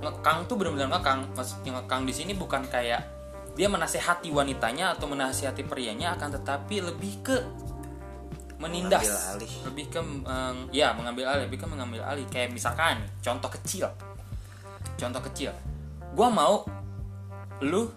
ngekang 0.02 0.46
tuh 0.50 0.56
bener-bener 0.58 0.90
ngekang. 0.90 1.30
Maksudnya 1.34 1.82
ngekang 1.82 2.02
di 2.06 2.14
sini 2.14 2.34
bukan 2.38 2.66
kayak 2.70 3.02
dia 3.54 3.70
menasehati 3.70 4.34
wanitanya 4.34 4.98
atau 4.98 5.06
menasehati 5.06 5.62
prianya 5.66 6.18
akan 6.18 6.42
tetapi 6.42 6.82
lebih 6.82 7.14
ke 7.22 7.38
menindas. 8.58 9.36
Alih. 9.36 9.54
lebih 9.68 9.86
ke 9.92 10.00
em, 10.00 10.58
ya 10.72 10.96
mengambil 10.96 11.28
alih 11.28 11.46
lebih 11.50 11.62
ke 11.62 11.68
mengambil 11.68 12.02
alih. 12.06 12.26
Kayak 12.30 12.54
misalkan 12.54 13.02
contoh 13.20 13.50
kecil 13.50 13.90
contoh 14.98 15.22
kecil. 15.30 15.52
Gua 16.14 16.30
mau 16.30 16.68
lu 17.64 17.90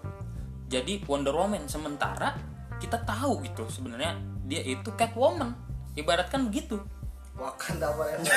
jadi 0.67 0.99
Wonder 1.07 1.35
Woman 1.35 1.65
sementara 1.67 2.35
kita 2.77 3.01
tahu 3.01 3.41
gitu 3.43 3.65
sebenarnya 3.71 4.19
dia 4.45 4.61
itu 4.63 4.91
Catwoman. 4.93 5.55
Ibaratkan 5.97 6.47
begitu. 6.47 6.77
Wakanda 7.37 7.89
forever. 7.93 8.21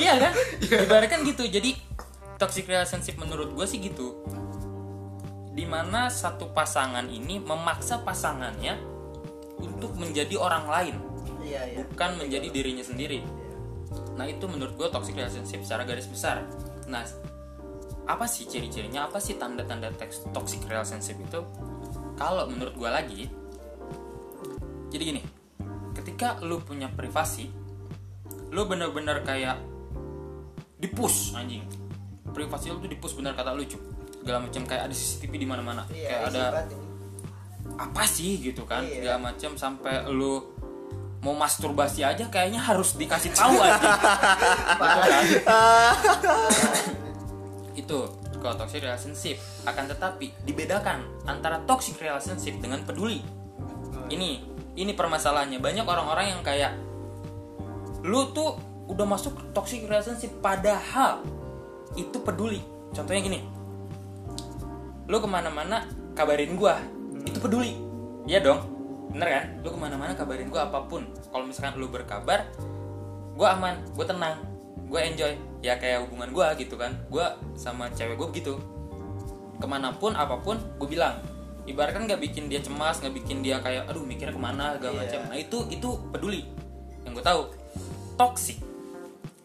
Iya 0.00 0.12
kan? 0.20 0.32
Ibaratkan 0.60 1.20
gitu. 1.28 1.44
Jadi 1.48 1.76
toxic 2.40 2.68
relationship 2.68 3.20
menurut 3.20 3.52
gue 3.52 3.66
sih 3.68 3.80
gitu. 3.80 4.24
Di 5.52 5.68
mana 5.68 6.08
satu 6.08 6.52
pasangan 6.56 7.04
ini 7.08 7.36
memaksa 7.40 8.00
pasangannya 8.00 8.80
untuk 9.60 9.92
menjadi 10.00 10.40
orang 10.40 10.64
lain. 10.68 10.96
Iya 11.44 11.60
iya. 11.68 11.76
Bukan 11.84 12.16
menjadi 12.16 12.48
dirinya 12.48 12.84
sendiri 12.84 13.41
nah 14.12 14.28
itu 14.28 14.44
menurut 14.44 14.76
gue 14.76 14.88
toxic 14.92 15.16
relationship 15.16 15.64
secara 15.64 15.82
garis 15.88 16.08
besar. 16.08 16.44
Nah 16.88 17.04
apa 18.02 18.26
sih 18.26 18.44
ciri-cirinya? 18.50 19.06
Apa 19.08 19.22
sih 19.22 19.38
tanda-tanda 19.38 19.88
toxic 20.34 20.62
relationship 20.68 21.16
itu? 21.16 21.40
Kalau 22.18 22.44
menurut 22.50 22.74
gue 22.76 22.90
lagi 22.90 23.22
jadi 24.92 25.02
gini 25.16 25.22
ketika 25.96 26.36
lu 26.44 26.60
punya 26.60 26.92
privasi 26.92 27.48
lu 28.52 28.68
bener-bener 28.68 29.24
kayak 29.24 29.56
dipush 30.76 31.32
anjing. 31.32 31.64
Privasi 32.36 32.68
lu 32.68 32.84
tuh 32.84 32.90
dipush 32.92 33.16
bener 33.16 33.32
kata 33.32 33.56
lu 33.56 33.64
Cuk. 33.64 33.80
segala 34.22 34.38
macam 34.38 34.62
kayak 34.62 34.86
ada 34.86 34.94
CCTV 34.94 35.32
di 35.34 35.48
mana-mana. 35.48 35.82
Iya 35.90 36.06
kayak 36.06 36.22
ada 36.30 36.44
apa 37.80 38.02
sih 38.06 38.38
gitu 38.38 38.68
kan? 38.68 38.84
Iya. 38.84 39.02
segala 39.02 39.18
macam 39.32 39.50
sampai 39.56 40.04
lu 40.12 40.52
mau 41.22 41.38
masturbasi 41.38 42.02
aja 42.02 42.26
kayaknya 42.26 42.58
harus 42.58 42.98
dikasih 42.98 43.30
tahu 43.30 43.54
aja 43.62 43.78
gitu 43.78 43.98
kan? 45.06 45.24
Itu 47.80 47.98
kalau 48.42 48.58
toxic 48.58 48.82
relationship. 48.82 49.38
Akan 49.62 49.86
tetapi 49.86 50.34
dibedakan 50.42 51.06
antara 51.30 51.62
toxic 51.62 51.94
relationship 52.02 52.58
dengan 52.58 52.82
peduli. 52.82 53.22
Ini 54.10 54.42
ini 54.74 54.92
permasalahannya. 54.98 55.62
Banyak 55.62 55.86
orang-orang 55.86 56.34
yang 56.34 56.42
kayak 56.42 56.74
lu 58.02 58.34
tuh 58.34 58.58
udah 58.90 59.06
masuk 59.06 59.54
toxic 59.54 59.86
relationship 59.86 60.34
padahal 60.42 61.22
itu 61.94 62.18
peduli. 62.18 62.58
Contohnya 62.90 63.22
gini 63.22 63.40
lu 65.06 65.18
ke 65.18 65.28
mana-mana 65.30 65.86
kabarin 66.18 66.58
gua 66.58 66.82
itu 67.22 67.38
peduli. 67.38 67.78
Iya 68.26 68.42
dong 68.42 68.81
bener 69.12 69.28
kan? 69.28 69.44
Lu 69.60 69.68
ke 69.70 69.78
mana-mana 69.78 70.12
kabarin 70.16 70.48
gua 70.48 70.66
apa 70.66 70.84
pun. 70.88 71.04
Kalau 71.28 71.44
misalkan 71.44 71.76
lu 71.76 71.86
berkabar 71.88 72.48
gua 73.36 73.56
aman 73.56 73.76
gua 73.92 74.04
tenang 74.08 74.36
gua 74.88 75.00
enjoy. 75.04 75.32
Ya 75.62 75.78
kayak 75.78 76.08
hubungan 76.08 76.32
gua 76.32 76.56
gitu 76.56 76.74
kan. 76.74 76.96
Gua 77.12 77.36
sama 77.54 77.92
cewek 77.92 78.16
gua 78.16 78.28
begitu. 78.32 78.56
Ke 79.60 79.66
mana 79.70 79.94
pun 79.94 80.16
apa 80.16 80.40
pun 80.42 80.58
gue 80.58 80.88
bilang. 80.90 81.14
Ibaratkan 81.62 82.10
nggak 82.10 82.18
bikin 82.18 82.50
dia 82.50 82.58
cemas 82.58 82.98
nggak 82.98 83.22
bikin 83.22 83.38
dia 83.38 83.62
kayak 83.62 83.86
aduh 83.86 84.02
mikirnya 84.02 84.34
ke 84.34 84.42
mana 84.42 84.74
segala 84.74 84.98
Iya. 84.98 85.02
macam. 85.06 85.20
Nah 85.30 85.38
itu 85.38 85.58
itu 85.70 85.88
peduli. 86.10 86.42
Yang 87.06 87.12
gue 87.14 87.24
tahu 87.24 87.40
toxic. 88.18 88.58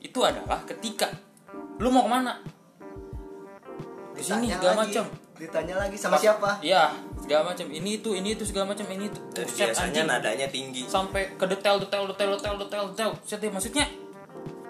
Itu 0.02 0.26
adalah 0.26 0.66
ketika 0.66 1.14
lu 1.78 1.94
mau 1.94 2.10
ke 2.10 2.12
mana? 2.18 2.42
Di 4.18 4.24
sini 4.26 4.50
segala 4.50 4.82
macam 4.82 5.06
ditanya 5.38 5.76
lagi 5.78 5.98
sama 5.98 6.18
siapa 6.18 6.58
Iya, 6.66 6.92
segala 7.22 7.54
macam. 7.54 7.66
Ini 7.70 8.02
itu, 8.02 8.10
ini 8.18 8.34
itu 8.34 8.44
segala 8.44 8.74
macam, 8.74 8.86
ini 8.90 9.10
itu. 9.10 9.20
Dan 9.32 9.46
Buset, 9.46 9.70
biasanya 9.70 10.02
anjing. 10.04 10.08
nadanya 10.10 10.48
tinggi 10.50 10.82
sampai 10.90 11.38
ke 11.38 11.46
detail, 11.46 11.78
detail, 11.78 12.10
detail, 12.10 12.32
detail, 12.36 12.56
detail, 12.58 12.86
detail. 12.92 13.12
Buset 13.14 13.40
deh, 13.40 13.52
maksudnya 13.54 13.86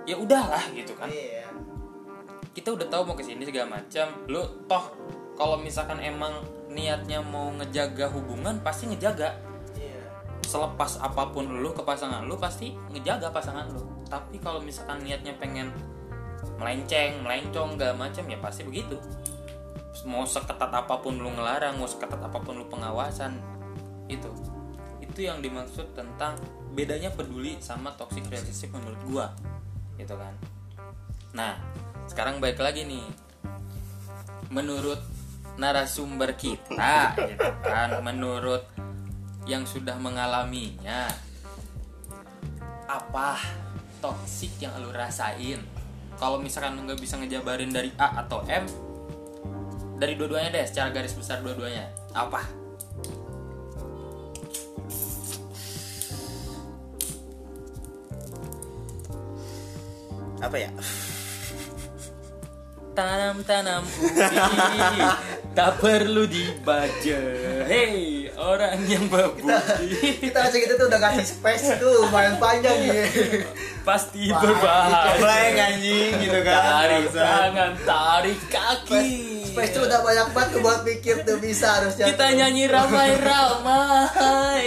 ya 0.07 0.15
udahlah 0.15 0.63
gitu 0.71 0.95
kan. 0.95 1.11
iya 1.11 1.47
Kita 2.55 2.73
udah 2.73 2.87
tahu 2.89 3.01
mau 3.11 3.15
ke 3.15 3.23
sini 3.23 3.43
segala 3.43 3.79
macam. 3.79 4.07
Lu 4.27 4.41
toh 4.65 4.85
kalau 5.37 5.59
misalkan 5.61 6.01
emang 6.01 6.33
niatnya 6.67 7.21
mau 7.21 7.53
ngejaga 7.53 8.09
hubungan 8.11 8.57
pasti 8.65 8.89
ngejaga. 8.89 9.37
iya 9.77 9.99
Selepas 10.41 10.97
apa 10.97 11.29
pun 11.29 11.45
lu 11.45 11.69
ke 11.75 11.83
pasangan 11.83 12.25
lu 12.25 12.35
pasti 12.39 12.73
ngejaga 12.91 13.29
pasangan 13.29 13.69
lu. 13.71 13.83
Tapi 14.07 14.39
kalau 14.41 14.63
misalkan 14.63 15.03
niatnya 15.03 15.35
pengen 15.37 15.69
melenceng, 16.57 17.21
melencong 17.21 17.77
segala 17.77 17.93
macam 17.93 18.23
ya 18.25 18.37
pasti 18.41 18.65
begitu. 18.65 18.97
Mau 20.05 20.27
seketat 20.27 20.69
apa 20.69 21.01
pun 21.01 21.17
lu 21.17 21.31
ngelarang, 21.33 21.79
mau 21.79 21.89
seketat 21.89 22.21
apa 22.21 22.37
pun 22.37 22.59
lu 22.59 22.65
pengawasan 22.69 23.39
itu. 24.11 24.29
Itu 25.01 25.25
yang 25.25 25.41
dimaksud 25.41 25.97
tentang 25.97 26.37
bedanya 26.77 27.09
peduli 27.09 27.57
sama 27.57 27.95
toxic 27.97 28.27
relationship 28.29 28.75
menurut 28.75 29.01
gua. 29.09 29.25
Gitu 29.97 30.13
kan. 30.13 30.33
Nah, 31.33 31.57
sekarang 32.05 32.37
baik 32.37 32.61
lagi 32.61 32.85
nih. 32.85 33.07
Menurut 34.53 35.01
narasumber 35.57 36.37
kita 36.37 37.17
gitu 37.17 37.49
kan, 37.65 37.97
menurut 38.05 38.63
yang 39.49 39.65
sudah 39.65 39.95
mengalaminya 39.97 41.07
apa 42.87 43.39
toxic 43.99 44.51
yang 44.59 44.75
lu 44.79 44.91
rasain 44.91 45.59
kalau 46.15 46.39
misalkan 46.39 46.75
lu 46.79 46.87
nggak 46.87 46.99
bisa 46.99 47.19
ngejabarin 47.19 47.71
dari 47.71 47.91
A 47.99 48.23
atau 48.23 48.43
M 48.47 48.63
dari 49.97 50.13
dua-duanya 50.13 50.61
deh 50.61 50.65
secara 50.69 50.93
garis 50.93 51.13
besar 51.17 51.41
dua-duanya. 51.41 51.89
Apa? 52.13 52.45
Apa 60.37 60.57
ya? 60.57 60.69
Tanam-tanam 62.93 63.85
ubi 63.85 64.37
tak 65.57 65.81
perlu 65.81 66.29
dibaca 66.29 67.21
hey 67.65 68.29
orang 68.37 68.77
yang 68.85 69.09
berbudi 69.09 70.21
kita 70.21 70.49
aja 70.49 70.53
gitu 70.53 70.77
tuh 70.77 70.85
udah 70.85 71.01
kasih 71.01 71.25
space 71.25 71.81
tuh 71.81 72.05
lumayan 72.05 72.37
panjang 72.37 72.77
gitu 72.85 73.41
pasti 73.81 74.29
Wah, 74.29 74.37
berbahaya. 74.37 75.17
Blank 75.17 75.57
anjing 75.57 76.11
gitu 76.21 76.39
kan. 76.45 76.61
tarik 76.61 77.05
tangan 77.09 77.73
tarik 77.89 78.39
kaki 78.53 79.36
space 79.59 79.73
tuh 79.73 79.83
udah 79.83 79.99
banyak 79.99 80.27
banget 80.31 80.49
tuh 80.49 80.61
buat 80.61 80.79
pikir 80.83 81.15
tuh 81.23 81.37
bisa 81.37 81.67
harusnya 81.73 82.05
kita 82.07 82.25
tuh. 82.25 82.37
nyanyi 82.37 82.63
ramai-ramai 82.67 84.65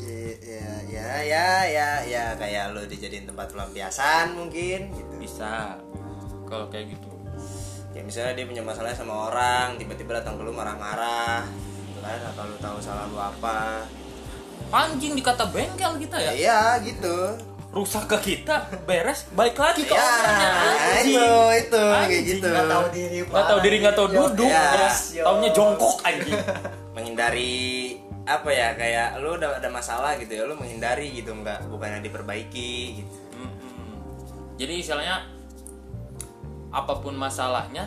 Ya, 0.00 0.28
ya, 0.36 0.68
ya, 0.84 1.08
ya, 1.22 1.48
ya, 1.66 1.88
ya, 2.04 2.24
kayak 2.36 2.70
lo 2.70 2.84
dijadiin 2.84 3.24
tempat 3.24 3.50
pelampiasan 3.50 4.34
mungkin 4.34 4.92
gitu. 4.92 5.12
bisa 5.16 5.80
kalau 6.44 6.68
kayak 6.68 6.92
gitu 6.92 7.08
Ya 7.90 8.06
misalnya 8.06 8.32
dia 8.34 8.46
punya 8.46 8.62
masalah 8.62 8.94
sama 8.94 9.26
orang, 9.26 9.74
tiba-tiba 9.74 10.14
datang 10.14 10.38
ke 10.38 10.46
lu 10.46 10.54
marah-marah, 10.54 11.42
gitu 11.82 11.98
kan? 11.98 12.22
Atau 12.22 12.46
lu 12.46 12.56
tahu 12.56 12.78
salah 12.78 13.04
lu 13.04 13.18
apa? 13.18 13.82
anjing 14.70 15.18
dikata 15.18 15.50
bengkel 15.50 15.98
kita 15.98 16.16
Ya, 16.16 16.30
ya 16.30 16.32
iya 16.32 16.60
gitu. 16.80 17.34
Rusak 17.70 18.04
ke 18.04 18.18
kita 18.18 18.66
beres 18.82 19.30
baik 19.30 19.54
lagi 19.54 19.86
ke 19.86 19.94
Ya, 19.94 20.02
orangnya 20.02 20.50
itu, 21.00 21.22
itu, 21.54 21.78
kayak 21.78 22.02
Anjing, 22.02 22.26
gitu. 22.26 22.46
nggak 22.50 22.66
tahu 22.66 22.84
diri 22.90 23.18
nggak 23.22 23.46
tahu 23.46 23.58
diri 23.60 23.76
nggak 23.78 23.94
tahu 23.94 24.08
duduk 24.10 24.50
Ya. 24.50 24.64
terus 24.74 24.98
yo. 25.14 25.22
taunya 25.22 25.50
jongkok 25.54 25.96
anjing 26.02 26.40
Menghindari 26.90 27.54
apa 28.26 28.50
ya 28.50 28.68
kayak 28.74 29.08
lu 29.18 29.34
udah 29.34 29.56
ada 29.56 29.68
masalah 29.68 30.18
gitu 30.18 30.32
ya 30.32 30.42
lu 30.44 30.54
menghindari 30.54 31.10
gitu 31.12 31.30
nggak 31.32 31.66
bukannya 31.66 31.98
diperbaiki 32.00 32.72
gitu 33.00 33.14
Mm-mm. 33.34 33.94
jadi 34.54 34.74
istilahnya 34.76 35.16
apa 36.70 36.92
pun 36.98 37.14
masalahnya 37.14 37.86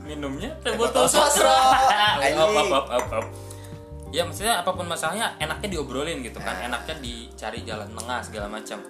minumnya 0.00 0.58
teh 0.60 0.74
botol 0.74 1.06
sosro 1.06 1.46
sosro. 1.46 1.50
Up, 1.54 2.18
Anjing. 2.18 2.34
up, 2.36 2.50
up, 2.66 2.86
up, 2.90 3.06
up. 3.14 3.26
Ya 4.10 4.22
maksudnya 4.22 4.58
apa 4.58 4.70
pun 4.70 4.84
masalahnya 4.84 5.38
enaknya 5.38 5.68
diobrolin 5.70 6.18
gitu 6.20 6.38
kan 6.38 6.58
enaknya 6.60 6.98
dicari 6.98 7.62
jalan 7.62 7.88
tengah 7.90 8.20
segala 8.20 8.46
macam 8.46 8.82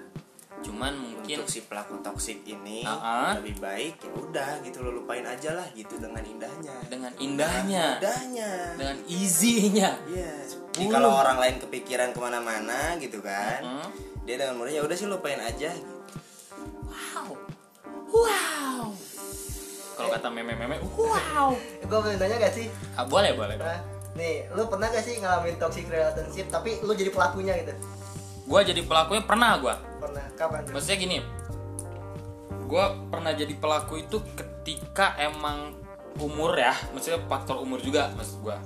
cuman 0.61 0.93
mungkin 0.93 1.41
untuk 1.41 1.49
si 1.49 1.65
pelaku 1.65 2.00
toksik 2.00 2.45
ini 2.45 2.85
Ah-ah. 2.85 3.33
lebih 3.37 3.57
baik 3.59 3.97
ya 3.97 4.11
udah 4.12 4.50
gitu 4.61 4.81
lo 4.81 4.93
lupain 4.95 5.25
aja 5.25 5.57
lah 5.57 5.65
gitu 5.73 5.97
dengan 5.97 6.21
indahnya 6.21 6.77
dengan 6.85 7.12
indahnya 7.17 7.97
indahnya 7.97 8.50
dengan 8.77 8.97
easy-nya 9.07 9.97
Iya. 10.05 10.33
Jadi 10.71 10.87
kalau 10.87 11.11
orang 11.11 11.37
lain 11.37 11.57
kepikiran 11.59 12.12
ke 12.12 12.21
mana-mana 12.21 12.95
gitu 12.97 13.19
kan, 13.19 13.59
Hmm. 13.61 13.89
dia 14.23 14.37
dengan 14.37 14.55
mudahnya 14.55 14.81
udah 14.81 14.95
sih 14.95 15.05
lupain 15.05 15.37
aja. 15.37 15.73
Gitu. 15.73 15.95
wow 16.87 17.27
wow 18.07 18.85
kalau 19.97 20.09
kata 20.12 20.29
meme-meme 20.29 20.77
wow 20.93 21.50
gue 21.83 21.99
boleh 21.99 22.17
nanya 22.17 22.37
gak 22.39 22.55
sih 22.55 22.69
ah, 22.95 23.03
boleh 23.03 23.33
boleh 23.33 23.57
boleh. 23.57 23.81
Nih 24.19 24.50
lu 24.55 24.67
pernah 24.67 24.90
gak 24.90 25.05
sih 25.07 25.19
ngalamin 25.23 25.57
toxic 25.61 25.87
relationship 25.87 26.47
tapi 26.50 26.83
lu 26.83 26.93
jadi 26.95 27.11
pelakunya 27.14 27.55
gitu? 27.62 27.75
Gua 28.50 28.61
jadi 28.67 28.83
pelakunya 28.83 29.23
pernah 29.23 29.59
gua. 29.62 29.75
Pernah. 30.02 30.25
Kapan 30.35 30.67
tuh? 30.67 30.73
Maksudnya 30.75 30.99
gini 30.99 31.19
gue 32.71 32.85
pernah 33.11 33.35
jadi 33.35 33.50
pelaku 33.59 33.99
itu 33.99 34.23
ketika 34.38 35.19
emang 35.19 35.75
umur 36.23 36.55
ya 36.55 36.71
maksudnya 36.95 37.19
faktor 37.26 37.59
umur 37.59 37.83
juga 37.83 38.14
maksud 38.14 38.47
gue 38.47 38.57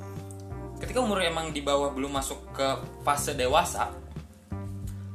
ketika 0.85 1.01
umur 1.01 1.25
emang 1.25 1.57
di 1.57 1.65
bawah 1.65 1.89
belum 1.89 2.13
masuk 2.13 2.53
ke 2.53 2.69
fase 3.01 3.33
dewasa 3.33 3.89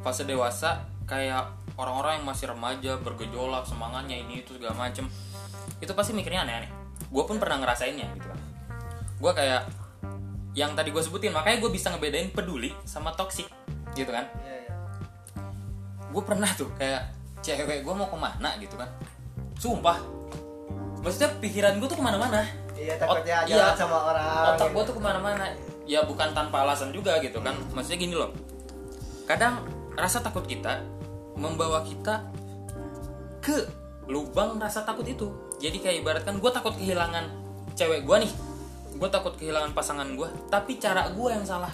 fase 0.02 0.26
dewasa 0.26 0.90
kayak 1.06 1.54
orang-orang 1.78 2.18
yang 2.18 2.26
masih 2.26 2.50
remaja 2.50 2.98
bergejolak 2.98 3.70
semangatnya 3.70 4.26
ini 4.26 4.42
itu 4.42 4.58
segala 4.58 4.90
macem 4.90 5.06
itu 5.80 5.92
pasti 5.96 6.12
mikirnya 6.12 6.44
aneh-aneh. 6.44 6.68
Gue 7.08 7.24
pun 7.24 7.40
pernah 7.40 7.56
ngerasainnya 7.64 8.12
gitu 8.20 8.28
kan. 8.28 8.40
Gue 9.16 9.32
kayak 9.32 9.64
yang 10.60 10.76
tadi 10.76 10.92
gue 10.92 11.00
sebutin 11.00 11.32
makanya 11.32 11.64
gue 11.64 11.72
bisa 11.72 11.88
ngebedain 11.96 12.36
peduli 12.36 12.76
sama 12.84 13.16
toksik 13.16 13.48
gitu 13.96 14.12
kan? 14.12 14.28
Iya, 14.44 14.68
iya. 14.68 14.74
gue 16.12 16.24
pernah 16.28 16.52
tuh 16.52 16.68
kayak 16.76 17.16
cewek 17.40 17.80
gue 17.88 17.94
mau 17.96 18.12
ke 18.12 18.18
mana 18.20 18.60
gitu 18.60 18.76
kan? 18.76 18.92
Sumpah. 19.56 19.96
Maksudnya 21.00 21.32
pikiran 21.40 21.80
gue 21.80 21.88
tuh 21.88 21.96
ke 21.96 22.04
mana-mana. 22.04 22.44
Iya 22.76 23.00
takutnya 23.00 23.48
Ot- 23.48 23.48
iya. 23.48 23.72
sama 23.72 24.12
orang 24.12 24.56
otak 24.56 24.68
gitu. 24.68 24.76
gue 24.76 24.84
tuh 24.92 24.96
ke 25.00 25.02
mana-mana. 25.02 25.46
Ya 25.88 26.04
bukan 26.04 26.36
tanpa 26.36 26.68
alasan 26.68 26.92
juga 26.92 27.24
gitu 27.24 27.40
kan. 27.40 27.56
Maksudnya 27.72 27.96
gini 28.04 28.16
loh. 28.20 28.36
Kadang 29.24 29.64
rasa 29.96 30.20
takut 30.20 30.44
kita 30.44 30.84
membawa 31.40 31.88
kita 31.88 32.28
ke 33.40 33.64
lubang 34.12 34.60
rasa 34.60 34.84
takut 34.84 35.08
itu. 35.08 35.32
Jadi 35.64 35.80
kayak 35.80 36.04
ibaratkan 36.04 36.36
gue 36.36 36.52
takut 36.52 36.76
kehilangan 36.76 37.32
cewek 37.80 38.04
gue 38.04 38.28
nih 38.28 38.32
gue 38.96 39.10
takut 39.12 39.34
kehilangan 39.38 39.72
pasangan 39.78 40.08
gue 40.18 40.28
tapi 40.50 40.82
cara 40.82 41.10
gue 41.12 41.30
yang 41.30 41.46
salah. 41.46 41.74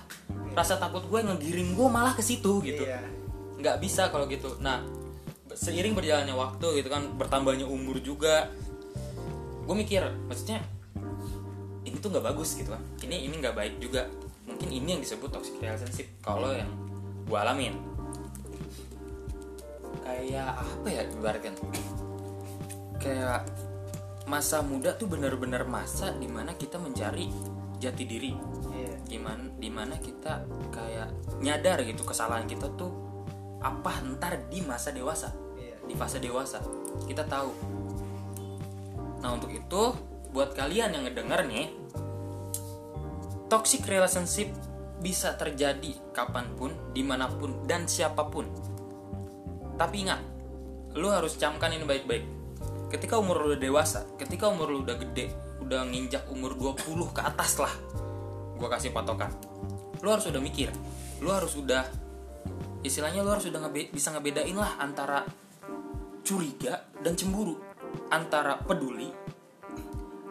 Rasa 0.55 0.79
takut 0.79 1.03
gue 1.07 1.19
ngegiring 1.19 1.75
gue 1.75 1.87
malah 1.87 2.15
ke 2.15 2.23
situ 2.23 2.63
gitu. 2.63 2.83
Iya. 2.83 3.03
Nggak 3.59 3.77
bisa 3.83 4.09
kalau 4.11 4.27
gitu. 4.27 4.55
Nah 4.59 4.83
seiring 5.55 5.95
berjalannya 5.95 6.35
waktu 6.35 6.83
gitu 6.83 6.91
kan 6.91 7.15
bertambahnya 7.15 7.63
umur 7.63 8.03
juga 8.03 8.51
gue 9.65 9.71
mikir 9.71 10.03
maksudnya 10.27 10.59
ini 11.87 11.95
tuh 12.03 12.11
nggak 12.11 12.25
bagus 12.33 12.59
gitu 12.59 12.75
kan. 12.75 12.81
Ini 13.05 13.29
ini 13.29 13.35
nggak 13.39 13.55
baik 13.55 13.75
juga. 13.79 14.09
Mungkin 14.45 14.69
ini 14.69 14.87
yang 14.97 15.01
disebut 15.01 15.29
toxic 15.31 15.57
relationship. 15.57 16.07
Kalau 16.21 16.51
yang 16.51 16.69
gue 17.25 17.37
alamin. 17.37 17.73
Kayak 20.05 20.61
apa 20.61 20.87
ya 20.87 21.01
ibaratkan 21.09 21.53
kayak 23.01 23.41
masa 24.25 24.65
muda 24.65 24.97
tuh 24.97 25.05
bener-bener 25.05 25.63
masa 25.69 26.09
di 26.17 26.25
mana 26.25 26.57
kita 26.57 26.81
mencari 26.81 27.29
jati 27.77 28.03
diri. 28.09 28.33
Iya. 28.73 28.93
Gimana 29.05 29.43
di 29.61 29.69
mana 29.69 29.95
kita 30.01 30.49
kayak 30.73 31.39
nyadar 31.45 31.85
gitu 31.85 32.01
kesalahan 32.01 32.49
kita 32.49 32.73
tuh 32.73 32.89
apa 33.61 34.01
ntar 34.17 34.49
di 34.49 34.65
masa 34.65 34.89
dewasa. 34.89 35.29
Iya. 35.57 35.77
Di 35.85 35.93
fase 35.93 36.17
dewasa. 36.17 36.59
Kita 37.05 37.21
tahu. 37.29 37.51
Nah 39.21 39.29
untuk 39.37 39.53
itu 39.53 39.93
buat 40.33 40.57
kalian 40.57 40.97
yang 40.97 41.03
ngedenger 41.07 41.41
nih 41.47 41.71
toxic 43.47 43.85
relationship 43.85 44.49
bisa 44.99 45.37
terjadi 45.37 45.95
kapan 46.17 46.49
pun 46.57 46.73
di 46.97 47.05
mana 47.05 47.29
pun 47.29 47.61
dan 47.69 47.85
siapa 47.85 48.25
pun. 48.33 48.49
Tapi 49.77 49.95
ingat 50.01 50.21
lu 50.97 51.11
harus 51.11 51.37
camkan 51.37 51.69
ini 51.75 51.85
baik-baik 51.85 52.34
ketika 52.91 53.17
umur 53.17 53.41
lu 53.41 53.45
udah 53.55 53.61
dewasa 53.61 54.05
ketika 54.15 54.49
umur 54.49 54.69
lu 54.69 54.85
udah 54.85 54.95
gede 54.99 55.33
udah 55.61 55.85
nginjak 55.89 56.29
umur 56.29 56.53
20 56.53 57.15
ke 57.15 57.21
atas 57.21 57.57
lah 57.57 57.73
gua 58.55 58.71
kasih 58.71 58.95
patokan. 58.95 59.33
Lu 59.99 60.07
harus 60.13 60.25
udah 60.29 60.39
mikir 60.39 60.69
lu 61.23 61.31
harus 61.31 61.55
udah 61.55 61.87
istilahnya 62.85 63.23
lu 63.25 63.31
harus 63.31 63.47
udah 63.49 63.65
ngebe- 63.65 63.89
bisa 63.89 64.11
ngebedain 64.13 64.53
lah 64.55 64.77
antara 64.77 65.25
curiga 66.21 66.85
dan 67.01 67.13
cemburu 67.17 67.57
antara 68.11 68.59
peduli 68.61 69.09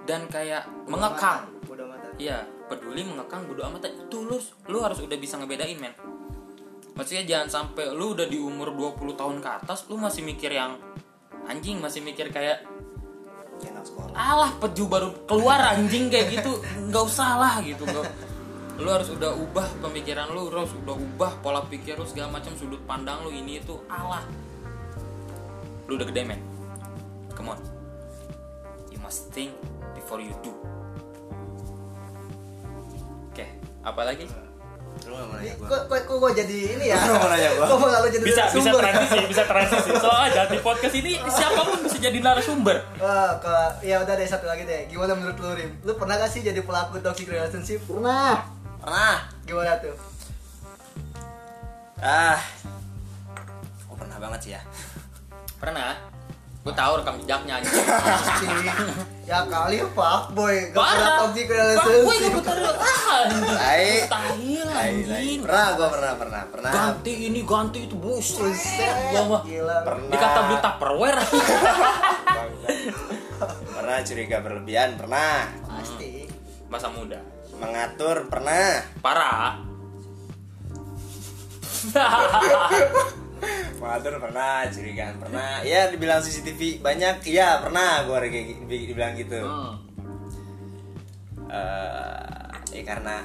dan 0.04 0.28
kayak 0.28 0.68
mengekang. 0.86 1.48
udah 1.64 1.86
mata 1.88 2.08
Iya, 2.14 2.46
peduli 2.70 3.02
mengekang 3.02 3.48
bodo 3.48 3.64
amat. 3.66 3.90
Itu 3.90 4.22
lu 4.22 4.38
lu 4.70 4.78
harus 4.84 5.02
udah 5.02 5.18
bisa 5.18 5.40
ngebedain 5.40 5.74
men. 5.80 5.90
Maksudnya 6.94 7.26
jangan 7.26 7.48
sampai 7.50 7.90
lu 7.90 8.14
udah 8.14 8.28
di 8.30 8.38
umur 8.38 8.70
20 8.70 9.18
tahun 9.18 9.42
ke 9.42 9.50
atas 9.50 9.90
lu 9.90 9.98
masih 9.98 10.22
mikir 10.22 10.54
yang 10.54 10.78
anjing 11.48 11.78
masih 11.80 12.00
mikir 12.00 12.28
kayak 12.32 12.64
alah 14.14 14.50
peju 14.62 14.86
baru 14.90 15.10
keluar 15.26 15.60
anjing 15.74 16.10
kayak 16.12 16.40
gitu. 16.40 16.60
Nggak 16.90 17.04
usah 17.06 17.30
lah 17.38 17.54
gitu. 17.64 17.84
Nggak 17.84 18.06
lu 18.74 18.90
harus 18.90 19.06
udah 19.06 19.38
ubah 19.38 19.70
pemikiran 19.78 20.34
lu 20.34 20.50
lu 20.50 20.58
harus 20.58 20.74
udah 20.74 20.98
ubah 20.98 21.32
pola 21.46 21.62
pikir 21.70 21.94
lu 21.94 22.02
segala 22.10 22.34
macam 22.34 22.58
sudut 22.58 22.82
pandang 22.82 23.22
lu 23.22 23.30
ini 23.30 23.62
itu 23.62 23.78
alah. 23.86 24.26
Lu 25.86 25.94
udah 25.94 26.06
gede 26.10 26.22
men. 26.26 26.42
Come 27.38 27.54
on. 27.54 27.60
You 28.90 28.98
must 28.98 29.30
think 29.30 29.54
before 29.94 30.18
you 30.18 30.34
do. 30.42 30.50
Oke 33.30 33.46
apa 33.84 34.02
lagi 34.02 34.26
Lu 35.04 35.12
gak 35.12 35.26
mau 35.26 35.36
nanya 35.36 35.46
Ih, 35.46 35.54
gua? 35.60 35.68
kok 35.68 35.80
kok 35.84 36.00
kok 36.04 36.16
gua 36.16 36.30
jadi 36.32 36.58
ini 36.74 36.84
ya 36.88 36.96
Lu 36.96 37.12
mau 37.14 37.28
nanya 37.28 37.50
gua? 37.52 37.66
kok 37.68 37.78
malah 37.78 38.00
jadi 38.08 38.24
bisa 38.24 38.42
bisa 38.48 38.70
transisi 38.72 39.18
bisa 39.28 39.42
transisi 39.44 39.90
soalnya 40.04 40.42
di 40.46 40.58
podcast 40.58 40.94
ini 40.94 41.12
siapa 41.26 41.60
pun 41.62 41.78
bisa 41.82 41.98
jadi 42.00 42.18
narasumber 42.18 42.76
Wah, 42.96 43.36
kalau 43.36 43.68
ya 43.80 44.00
udah 44.00 44.14
deh 44.14 44.24
satu 44.24 44.46
lagi 44.46 44.64
deh. 44.64 44.88
Gimana 44.88 45.12
menurut 45.12 45.36
lu 45.36 45.50
Rim? 45.52 45.70
Lu 45.82 45.92
pernah 45.94 46.16
gak 46.16 46.28
sih 46.28 46.40
jadi 46.40 46.60
pelaku 46.60 47.00
toxic 47.00 47.28
relationship? 47.28 47.84
Pernah. 47.84 48.48
Pernah. 48.80 49.16
Gimana 49.44 49.76
tuh? 49.76 49.96
Ah. 52.00 52.40
Oh, 53.88 53.96
pernah 53.96 54.16
banget 54.16 54.40
sih 54.40 54.52
ya. 54.52 54.60
pernah 55.56 55.96
gue 56.64 56.72
tahu 56.72 56.92
rekam 56.96 57.20
jejaknya 57.20 57.60
anjing 57.60 57.76
Pasti. 57.76 58.46
ya 59.28 59.44
kali 59.44 59.84
pak 59.86 60.32
boy 60.32 60.56
gak 60.68 60.80
pernah 60.80 61.10
toxic 61.18 61.44
Pak, 61.44 61.52
gue 61.52 61.60
relationship. 61.76 62.24
gak 62.24 62.34
betul 62.40 62.56
ah 62.64 63.04
anjing. 63.14 63.44
Tai. 63.44 63.84
Tai, 64.64 64.92
Pernah 65.44 65.68
gua 65.74 65.88
pernah 65.88 66.12
pernah 66.16 66.42
pernah. 66.48 66.70
ganti 66.72 67.28
ini 67.28 67.40
ganti 67.42 67.84
itu 67.84 67.94
buset 67.94 68.40
Buset, 68.40 68.96
gua 69.12 69.22
mah 69.26 69.42
gila. 69.44 69.76
Pernah. 69.84 70.08
dikata 70.08 70.40
beli 70.42 70.58
tupperware 70.58 71.20
Pernah 73.74 73.98
curiga 74.00 74.36
berlebihan, 74.40 74.96
pernah. 74.96 75.44
Pasti. 75.62 76.24
masa 76.66 76.88
muda 76.88 77.20
mengatur 77.54 78.26
pernah 78.26 78.82
parah 78.98 79.62
mengatur 83.84 84.16
pernah 84.16 84.64
curigaan 84.72 85.14
pernah 85.20 85.60
ya 85.68 85.92
dibilang 85.92 86.24
CCTV 86.24 86.80
banyak 86.80 87.20
iya 87.28 87.60
pernah 87.60 88.08
gue 88.08 88.16
kayak 88.32 88.46
dibilang 88.64 89.12
gitu 89.14 89.40
Hmm. 89.44 89.72
eh 91.52 92.48
ya 92.72 92.82
karena 92.82 93.22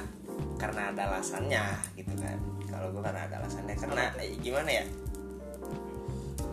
karena 0.60 0.92
ada 0.92 1.02
alasannya 1.08 1.64
gitu 1.96 2.12
kan 2.20 2.36
kalau 2.68 2.92
gue 2.92 3.02
karena 3.02 3.24
ada 3.26 3.34
alasannya 3.40 3.74
karena 3.74 4.02
eh, 4.20 4.36
gimana 4.38 4.70
ya 4.70 4.84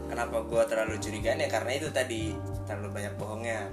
kenapa 0.08 0.40
gue 0.42 0.62
terlalu 0.66 0.96
curigaan 0.98 1.44
ya 1.44 1.50
karena 1.52 1.72
itu 1.76 1.88
tadi 1.92 2.32
terlalu 2.66 2.90
banyak 2.96 3.14
bohongnya 3.20 3.68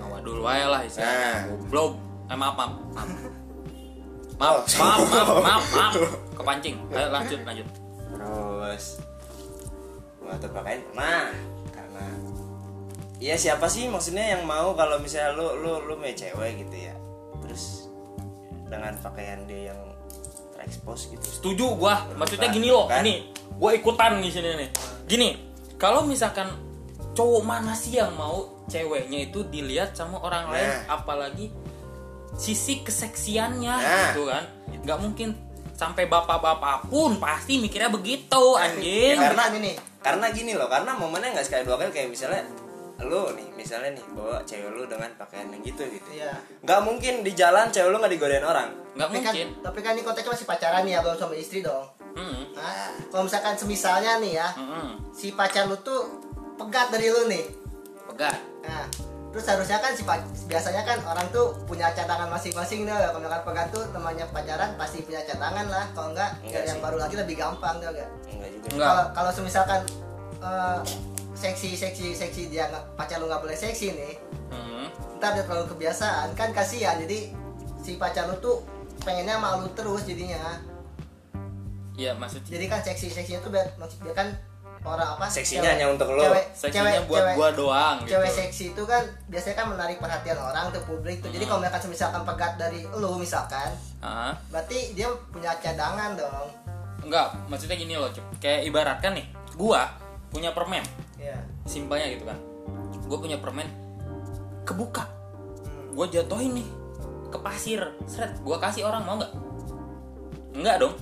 Nah, 0.00 0.16
dulu 0.24 0.42
aja 0.48 0.66
lah 0.72 0.80
istilahnya. 0.80 1.28
Nah. 1.28 1.40
Goblok. 1.60 1.92
Eh 2.26 2.36
maaf 2.36 2.54
maaf. 2.56 2.72
Maaf. 2.96 3.10
Oh. 4.40 4.64
Maaf, 4.64 4.72
maaf, 4.80 5.04
maaf, 5.12 5.28
maaf, 5.44 5.64
maaf. 5.76 5.92
Kepancing. 6.40 6.76
Ayo 6.88 7.12
lanjut, 7.12 7.40
lanjut. 7.44 7.68
terus 8.08 8.84
mengatur 10.30 10.50
pakaian 10.54 10.80
pernah 10.86 11.26
karena 11.70 12.06
ya 13.18 13.34
siapa 13.34 13.66
sih 13.66 13.90
maksudnya 13.90 14.38
yang 14.38 14.46
mau 14.46 14.72
kalau 14.72 15.02
misalnya 15.02 15.34
lu 15.34 15.58
lu 15.58 15.72
lu 15.84 15.98
punya 15.98 16.14
cewek 16.16 16.62
gitu 16.62 16.76
ya 16.86 16.94
terus 17.42 17.90
dengan 18.70 18.94
pakaian 19.02 19.42
dia 19.44 19.74
yang 19.74 19.80
terekspos 20.54 21.10
gitu 21.10 21.26
Setuju 21.26 21.74
gua. 21.74 22.06
Maksudnya 22.14 22.46
gini 22.48 22.70
loh, 22.70 22.86
Kan? 22.86 23.02
ini 23.02 23.26
gua 23.58 23.74
ikutan 23.74 24.22
di 24.22 24.30
sini 24.30 24.54
nih. 24.54 24.70
Gini, 25.08 25.28
kalau 25.74 26.06
misalkan 26.06 26.46
cowok 27.10 27.42
mana 27.42 27.74
sih 27.74 27.98
yang 27.98 28.14
mau 28.14 28.62
ceweknya 28.70 29.26
itu 29.26 29.42
dilihat 29.42 29.98
sama 29.98 30.22
orang 30.22 30.46
lain 30.54 30.70
Nah. 30.70 30.94
apalagi 30.94 31.50
sisi 32.38 32.86
keseksiannya 32.86 33.74
Nah. 33.74 34.14
gitu 34.14 34.30
kan. 34.30 34.44
nggak 34.70 34.98
mungkin 35.02 35.34
sampai 35.74 36.06
bapak-bapak 36.06 36.86
pun 36.86 37.18
pasti 37.18 37.58
mikirnya 37.58 37.90
begitu 37.90 38.54
anjing. 38.54 39.18
Ya, 39.18 39.32
karena 39.34 39.44
ini 39.58 39.72
karena 40.00 40.26
gini 40.30 40.52
loh 40.52 40.66
karena 40.66 40.92
momennya 40.92 41.32
nggak 41.32 41.46
sekali 41.46 41.62
dua 41.62 41.76
kali 41.76 41.90
kayak 41.90 42.08
misalnya 42.08 42.42
lu 43.00 43.32
nih 43.32 43.48
misalnya 43.54 43.96
nih 43.96 44.04
bawa 44.12 44.44
cewek 44.44 44.68
lu 44.70 44.84
dengan 44.84 45.08
pakaian 45.16 45.48
yang 45.48 45.62
gitu 45.62 45.88
gitu 45.88 46.08
Iya. 46.12 46.36
nggak 46.60 46.80
mungkin 46.84 47.24
di 47.24 47.32
jalan 47.32 47.68
cewek 47.68 47.88
lu 47.88 47.96
nggak 47.96 48.12
digodain 48.12 48.44
orang 48.44 48.68
nggak 48.92 49.08
Tapi 49.08 49.18
kan, 49.18 49.32
mungkin. 49.32 49.48
tapi 49.64 49.78
kan 49.80 49.92
ini 49.96 50.02
konteksnya 50.02 50.32
masih 50.34 50.46
pacaran 50.46 50.82
nih 50.82 50.92
ya, 50.92 51.00
belum 51.00 51.16
suami 51.16 51.36
istri 51.38 51.62
dong. 51.62 51.86
Mm-mm. 52.10 52.42
Nah, 52.52 52.90
kalau 53.06 53.22
misalkan 53.24 53.54
semisalnya 53.54 54.18
nih 54.18 54.32
ya, 54.34 54.48
Mm-mm. 54.52 55.14
si 55.14 55.30
pacar 55.30 55.64
lu 55.64 55.78
tuh 55.78 56.10
pegat 56.58 56.90
dari 56.90 57.06
lu 57.06 57.24
nih. 57.24 57.46
Pegat. 58.10 58.34
Nah, 58.60 58.84
terus 59.30 59.46
harusnya 59.46 59.78
kan 59.78 59.94
si 59.94 60.02
biasanya 60.44 60.82
kan 60.82 60.98
orang 61.06 61.22
tuh 61.30 61.54
punya 61.64 61.86
cadangan 61.94 62.26
masing-masing 62.28 62.82
deh. 62.82 62.90
Kalau 62.90 63.18
misalkan 63.18 63.42
pegat 63.46 63.66
tuh 63.70 63.84
temannya 63.90 64.26
pacaran 64.26 64.74
pasti 64.74 65.00
punya 65.00 65.22
cadangan 65.22 65.66
lah. 65.66 65.86
Kalau 65.94 66.10
enggak, 66.10 66.30
Enggak 66.42 66.62
yang 66.66 66.78
sih. 66.78 66.82
baru 66.82 66.96
lagi 66.98 67.14
lebih 67.14 67.36
gampang 67.36 67.78
deh 67.78 67.88
enggak? 67.88 68.08
enggak 68.26 68.48
juga 68.50 68.66
Enggak. 68.68 68.86
Kalau 68.86 69.04
kalau 69.14 69.30
semisalkan 69.30 69.80
eh, 70.40 70.78
seksi 71.30 71.70
seksi 71.72 72.06
seksi 72.12 72.42
dia 72.48 72.66
nggak 72.66 72.84
pacar 72.94 73.16
lu 73.16 73.24
nggak 73.24 73.40
boleh 73.40 73.54
seksi 73.54 73.94
nih, 73.94 74.14
Mm. 74.50 74.90
ntar 75.16 75.32
dia 75.32 75.46
terlalu 75.46 75.70
kebiasaan 75.70 76.34
kan 76.34 76.50
kasihan 76.50 76.98
jadi 76.98 77.30
si 77.80 77.96
pacar 77.96 78.26
lu 78.26 78.36
tuh 78.36 78.60
pengennya 79.00 79.38
malu 79.38 79.70
terus 79.70 80.04
jadinya 80.04 80.58
Iya 81.94 82.12
maksudnya 82.12 82.50
jadi 82.50 82.66
kan 82.66 82.80
seksi 82.82 83.08
seksinya 83.08 83.40
tuh 83.40 83.52
biar 83.52 83.72
maksud 83.76 84.00
biar 84.00 84.14
kan 84.14 84.28
orang 84.82 85.08
apa 85.10 85.26
Seksinya 85.26 85.60
cewek- 85.62 85.72
hanya 85.74 85.86
untuk 85.88 86.08
lo. 86.08 86.22
cewek, 86.22 86.44
seksinya 86.50 86.82
cewek- 86.90 87.06
buat 87.06 87.20
cewek- 87.20 87.36
gua 87.36 87.48
doang 87.52 87.96
gitu. 88.00 88.10
cewek 88.10 88.30
seksi 88.30 88.64
itu 88.70 88.82
kan 88.82 89.02
biasanya 89.26 89.56
kan 89.56 89.66
menarik 89.68 89.96
perhatian 89.96 90.38
orang 90.38 90.64
tuh 90.68 90.82
publik 90.82 91.20
tuh 91.20 91.28
jadi 91.28 91.42
Hmm. 91.42 91.50
kalau 91.50 91.60
mereka 91.60 91.76
misalkan 91.84 92.22
pegat 92.24 92.52
dari 92.56 92.80
lu 92.86 93.10
misalkan 93.14 93.68
Ah. 93.98 94.32
berarti 94.48 94.92
dia 94.92 95.04
punya 95.28 95.52
cadangan 95.56 96.14
dong 96.14 96.48
Enggak, 97.00 97.32
maksudnya 97.46 97.74
gini 97.74 97.96
loh, 97.96 98.08
Cep. 98.08 98.20
Kayak 98.36 98.60
ibaratkan 98.66 99.16
nih, 99.16 99.24
gua 99.54 99.88
punya 100.28 100.52
permen, 100.52 100.84
ya 101.16 101.32
simpelnya 101.64 102.04
gitu 102.06 102.28
kan. 102.28 102.36
Gua 103.02 103.16
punya 103.16 103.36
permen 103.36 103.64
kebuka. 104.62 105.08
Hmm. 105.64 105.96
Gua 105.96 106.04
jatuhin 106.06 106.54
nih 106.54 106.68
ke 107.26 107.38
pasir, 107.38 107.80
seret, 108.04 108.36
gua 108.40 108.60
kasih 108.60 108.84
orang 108.84 109.00
mau 109.02 109.16
nggak? 109.16 109.32
Enggak 110.52 110.76
dong. 110.78 110.92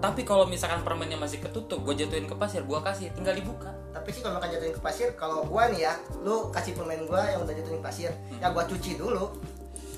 Tapi 0.00 0.26
kalau 0.26 0.44
misalkan 0.48 0.82
permennya 0.82 1.16
masih 1.16 1.40
ketutup, 1.40 1.82
gua 1.82 1.94
jatuhin 1.94 2.26
ke 2.26 2.34
pasir, 2.36 2.62
gua 2.66 2.82
kasih, 2.82 3.12
tinggal 3.14 3.34
dibuka. 3.36 3.72
tapi 3.94 4.10
sih 4.10 4.20
kalau 4.26 4.36
makan 4.36 4.50
jatuhin 4.52 4.74
ke 4.74 4.82
pasir 4.82 5.08
kalau 5.16 5.46
gua 5.48 5.70
nih 5.70 5.88
ya 5.88 5.94
lu 6.20 6.50
kasih 6.52 6.76
permen 6.76 7.08
gua 7.08 7.24
yang 7.24 7.40
udah 7.40 7.54
jatuhin 7.56 7.80
pasir 7.80 8.12
ya 8.42 8.52
gua 8.52 8.66
cuci 8.68 9.00
dulu 9.00 9.32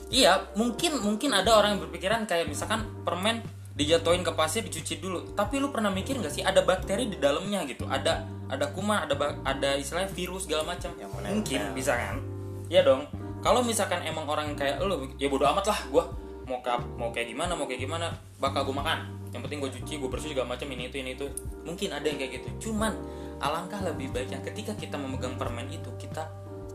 Iya, 0.06 0.38
mungkin 0.54 1.02
mungkin 1.02 1.34
ada 1.34 1.50
orang 1.58 1.74
yang 1.74 1.82
berpikiran 1.82 2.30
kayak 2.30 2.46
misalkan 2.46 2.86
permen 3.02 3.42
dijatuhin 3.74 4.22
ke 4.22 4.30
pasir 4.38 4.62
dicuci 4.62 5.02
dulu. 5.02 5.34
Tapi 5.34 5.58
lu 5.58 5.74
pernah 5.74 5.90
mikir 5.90 6.14
nggak 6.22 6.30
sih 6.30 6.46
ada 6.46 6.62
bakteri 6.62 7.10
di 7.10 7.18
dalamnya 7.18 7.66
gitu? 7.66 7.90
Ada 7.90 8.22
ada 8.46 8.66
kuman, 8.70 9.02
ada 9.02 9.14
ada 9.42 9.74
istilahnya 9.74 10.06
virus 10.14 10.46
segala 10.46 10.62
macam. 10.62 10.94
Yang 10.94 11.10
menempel. 11.10 11.34
mungkin 11.42 11.62
bisa 11.74 11.92
kan? 11.98 12.22
Iya 12.70 12.86
dong. 12.86 13.10
Kalau 13.42 13.66
misalkan 13.66 14.06
emang 14.06 14.30
orang 14.30 14.54
kayak 14.54 14.78
lu, 14.78 15.10
ya 15.18 15.26
bodo 15.26 15.42
amat 15.42 15.74
lah 15.74 15.78
gua 15.90 16.04
mau 16.46 16.62
kap, 16.62 16.82
mau 16.96 17.10
kayak 17.10 17.34
gimana, 17.34 17.52
mau 17.58 17.66
kayak 17.66 17.82
gimana, 17.82 18.14
bakal 18.38 18.64
gua 18.70 18.82
makan. 18.86 18.98
Yang 19.34 19.42
penting 19.50 19.58
gua 19.58 19.70
cuci, 19.70 19.92
gua 19.98 20.10
bersih 20.10 20.30
segala 20.32 20.54
macam 20.54 20.70
ini 20.70 20.88
itu 20.88 20.96
ini 21.02 21.18
itu. 21.18 21.26
Mungkin 21.66 21.90
ada 21.92 22.06
yang 22.06 22.18
kayak 22.22 22.32
gitu. 22.40 22.70
Cuman 22.70 22.94
alangkah 23.40 23.84
lebih 23.84 24.14
baiknya 24.14 24.40
ketika 24.40 24.72
kita 24.72 24.96
memegang 24.96 25.36
permen 25.36 25.68
itu 25.68 25.92
kita 26.00 26.24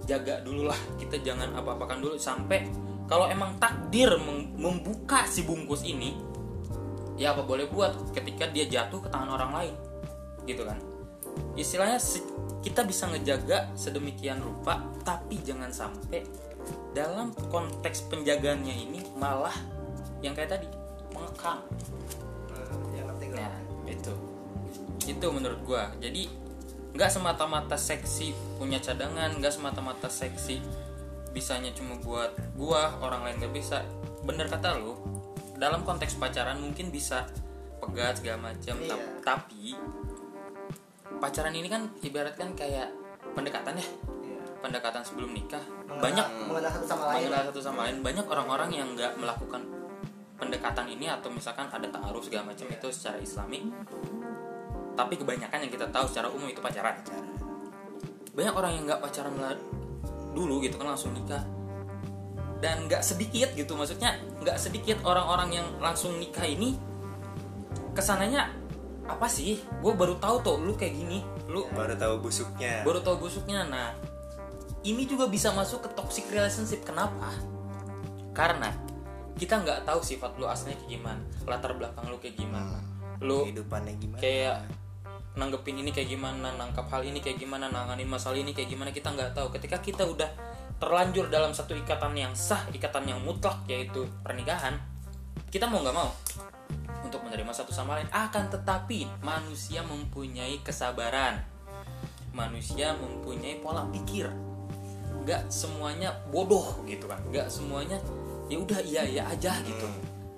jaga 0.05 0.41
dulu 0.41 0.69
lah 0.69 0.77
kita 0.97 1.21
jangan 1.21 1.53
apa-apakan 1.57 2.01
dulu 2.01 2.15
sampai 2.17 2.65
kalau 3.05 3.29
emang 3.29 3.57
takdir 3.57 4.13
mem- 4.17 4.53
membuka 4.57 5.25
si 5.29 5.45
bungkus 5.45 5.86
ini 5.86 6.17
ya 7.17 7.38
apa 7.38 7.45
boleh 7.45 7.69
buat 7.69 8.13
ketika 8.13 8.49
dia 8.49 8.65
jatuh 8.65 9.01
ke 9.01 9.10
tangan 9.10 9.29
orang 9.38 9.51
lain 9.53 9.75
gitu 10.49 10.65
kan 10.65 10.77
istilahnya 11.53 12.01
kita 12.62 12.81
bisa 12.86 13.10
ngejaga 13.10 13.73
sedemikian 13.77 14.41
rupa 14.41 14.81
tapi 15.05 15.38
jangan 15.41 15.69
sampai 15.69 16.25
dalam 16.91 17.32
konteks 17.50 18.12
penjagaannya 18.12 18.76
ini 18.76 19.00
malah 19.15 19.56
yang 20.21 20.36
kayak 20.36 20.60
tadi 20.60 20.67
mengekang 21.15 21.63
ya 22.91 23.04
Nah, 23.32 23.56
itu. 23.88 24.13
Itu 25.08 25.26
menurut 25.32 25.63
gua. 25.63 25.88
Jadi 26.04 26.28
nggak 26.91 27.08
semata-mata 27.10 27.80
seksi 27.80 28.36
punya 28.60 28.84
cadangan, 28.84 29.32
nggak 29.39 29.56
semata-mata 29.56 30.12
seksi 30.12 30.60
bisanya 31.32 31.71
cuma 31.71 31.95
buat 32.04 32.36
gua, 32.60 33.00
orang 33.00 33.24
lain 33.24 33.36
nggak 33.39 33.56
bisa. 33.56 33.88
Bener 34.28 34.52
kata 34.52 34.76
lu, 34.76 35.00
dalam 35.56 35.88
konteks 35.88 36.19
pacaran 36.19 36.60
mungkin 36.60 36.91
bisa 36.91 37.24
pegat 37.80 38.19
segala 38.19 38.52
macam, 38.52 38.76
Iya. 38.76 38.89
tap- 38.91 39.10
tapi 39.24 39.80
pacaran 41.24 41.56
ini 41.56 41.71
kan 41.71 41.88
ibaratkan 42.04 42.52
kayak 42.52 42.91
pendekatan 43.32 43.80
ya. 43.80 43.88
Pendekatan 44.62 45.02
sebelum 45.02 45.34
nikah. 45.34 45.62
Mengenal- 45.89 46.02
Banyak 46.06 46.28
mengenal 46.47 46.71
satu 46.71 46.86
sama 46.88 47.04
lain. 47.12 47.17
mengenal 47.28 47.43
satu 47.50 47.62
sama 47.62 47.80
lain. 47.89 47.97
Banyak 48.00 48.26
orang-orang 48.30 48.69
yang 48.71 48.88
nggak 48.93 49.13
melakukan 49.17 49.62
pendekatan 50.38 50.86
ini 50.89 51.06
atau 51.06 51.30
misalkan 51.30 51.69
ada 51.69 51.86
taaruf 51.89 52.26
segala 52.26 52.54
macam 52.54 52.65
itu 52.65 52.88
secara 52.89 53.17
islami. 53.21 53.69
Tapi 54.91 55.13
kebanyakan 55.17 55.65
yang 55.65 55.71
kita 55.71 55.88
tahu 55.89 56.06
secara 56.10 56.30
umum 56.30 56.50
itu 56.50 56.62
pacaran. 56.62 56.97
Banyak 58.32 58.54
orang 58.54 58.71
yang 58.78 58.84
nggak 58.88 59.02
pacaran 59.02 59.34
dulu 60.32 60.63
gitu 60.63 60.78
kan 60.80 60.93
langsung 60.95 61.12
nikah. 61.12 61.43
Dan 62.62 62.86
nggak 62.86 63.02
sedikit 63.02 63.50
gitu 63.58 63.74
maksudnya 63.74 64.17
nggak 64.41 64.58
sedikit 64.62 65.02
orang-orang 65.02 65.58
yang 65.62 65.67
langsung 65.82 66.13
nikah 66.21 66.45
ini 66.45 66.78
ke 67.91 68.02
sananya 68.02 68.54
apa 69.10 69.26
sih? 69.26 69.58
Gue 69.82 69.93
baru 69.97 70.15
tahu 70.21 70.36
tuh 70.45 70.58
lu 70.62 70.78
kayak 70.78 70.93
gini. 70.93 71.26
Lu 71.50 71.65
baru 71.74 71.97
tahu 71.97 72.21
busuknya. 72.30 72.86
Baru 72.86 73.02
tahu 73.02 73.28
busuknya. 73.28 73.65
Nah 73.67 73.91
ini 74.81 75.05
juga 75.05 75.29
bisa 75.29 75.53
masuk 75.53 75.85
ke 75.85 75.89
toxic 75.93 76.25
relationship. 76.33 76.81
Kenapa? 76.81 77.29
Karena 78.33 78.73
kita 79.37 79.61
nggak 79.61 79.85
tahu 79.85 80.01
sifat 80.01 80.37
lu 80.37 80.45
aslinya 80.45 80.77
kayak 80.77 80.91
gimana 81.01 81.21
latar 81.49 81.73
belakang 81.73 82.05
lu 82.13 82.17
kayak 82.21 82.37
gimana 82.37 82.77
lu 83.25 83.49
kehidupannya 83.49 83.97
gimana? 83.97 84.21
kayak 84.21 84.57
nanggepin 85.33 85.81
ini 85.81 85.89
kayak 85.89 86.13
gimana 86.13 86.53
nangkap 86.59 86.85
hal 86.91 87.01
ini 87.01 87.23
kayak 87.23 87.39
gimana 87.39 87.71
nanganin 87.71 88.05
masalah 88.05 88.37
ini 88.37 88.51
kayak 88.51 88.69
gimana 88.69 88.89
kita 88.93 89.13
nggak 89.13 89.33
tahu. 89.33 89.53
Ketika 89.53 89.77
kita 89.81 90.03
udah 90.05 90.29
terlanjur 90.81 91.29
dalam 91.29 91.53
satu 91.53 91.77
ikatan 91.77 92.13
yang 92.17 92.33
sah 92.33 92.65
ikatan 92.73 93.05
yang 93.05 93.21
mutlak 93.21 93.61
yaitu 93.69 94.09
pernikahan 94.25 94.81
kita 95.53 95.69
mau 95.69 95.85
nggak 95.85 95.93
mau 95.93 96.09
untuk 97.05 97.21
menerima 97.21 97.53
satu 97.53 97.69
sama 97.73 97.97
lain. 98.01 98.09
Akan 98.09 98.49
tetapi 98.49 99.05
manusia 99.21 99.85
mempunyai 99.85 100.61
kesabaran. 100.65 101.41
Manusia 102.31 102.95
mempunyai 102.95 103.59
pola 103.59 103.83
pikir 103.91 104.50
nggak 105.21 105.47
semuanya 105.49 106.13
bodoh 106.29 106.81
gitu 106.86 107.05
kan. 107.05 107.21
Nggak 107.29 107.47
semuanya 107.47 107.97
ya 108.51 108.57
udah 108.60 108.79
iya 108.84 109.01
iya 109.05 109.23
aja 109.29 109.55
gitu. 109.63 109.88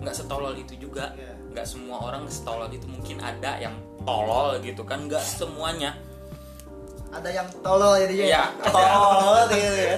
Nggak 0.03 0.15
setolol 0.15 0.53
itu 0.55 0.75
juga. 0.77 1.11
Iya. 1.15 1.31
nggak 1.53 1.67
semua 1.69 1.97
orang 2.09 2.25
setolol 2.25 2.65
itu. 2.73 2.89
Mungkin 2.89 3.21
ada 3.21 3.61
yang 3.61 3.77
tolol 4.01 4.57
gitu 4.59 4.81
kan. 4.81 5.05
Nggak 5.05 5.21
semuanya. 5.21 5.93
Ada 7.13 7.29
yang 7.29 7.47
tolol 7.61 7.93
jadinya 8.01 8.25
Iya, 8.25 8.43
ya? 8.49 8.69
tolol 8.73 9.45
gitu 9.53 9.77
ya. 9.77 9.95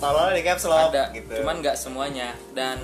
Tolol 0.00 0.28
di 0.32 0.42
caps 0.42 0.64
lock 0.64 0.88
ada. 0.92 1.12
gitu. 1.12 1.32
Cuman 1.44 1.60
nggak 1.60 1.76
semuanya. 1.76 2.32
Dan 2.56 2.80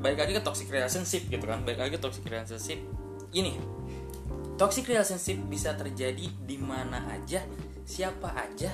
balik 0.00 0.24
lagi 0.24 0.32
ke 0.36 0.42
toxic 0.42 0.72
relationship 0.72 1.28
gitu 1.28 1.44
kan. 1.44 1.60
Balik 1.68 1.84
lagi 1.84 1.92
ke 1.96 2.00
toxic 2.00 2.24
relationship. 2.24 2.80
Ini 3.30 3.60
toxic 4.56 4.88
relationship 4.88 5.36
bisa 5.48 5.72
terjadi 5.72 6.28
di 6.44 6.56
mana 6.60 7.04
aja 7.12 7.40
siapa 7.84 8.28
aja 8.36 8.68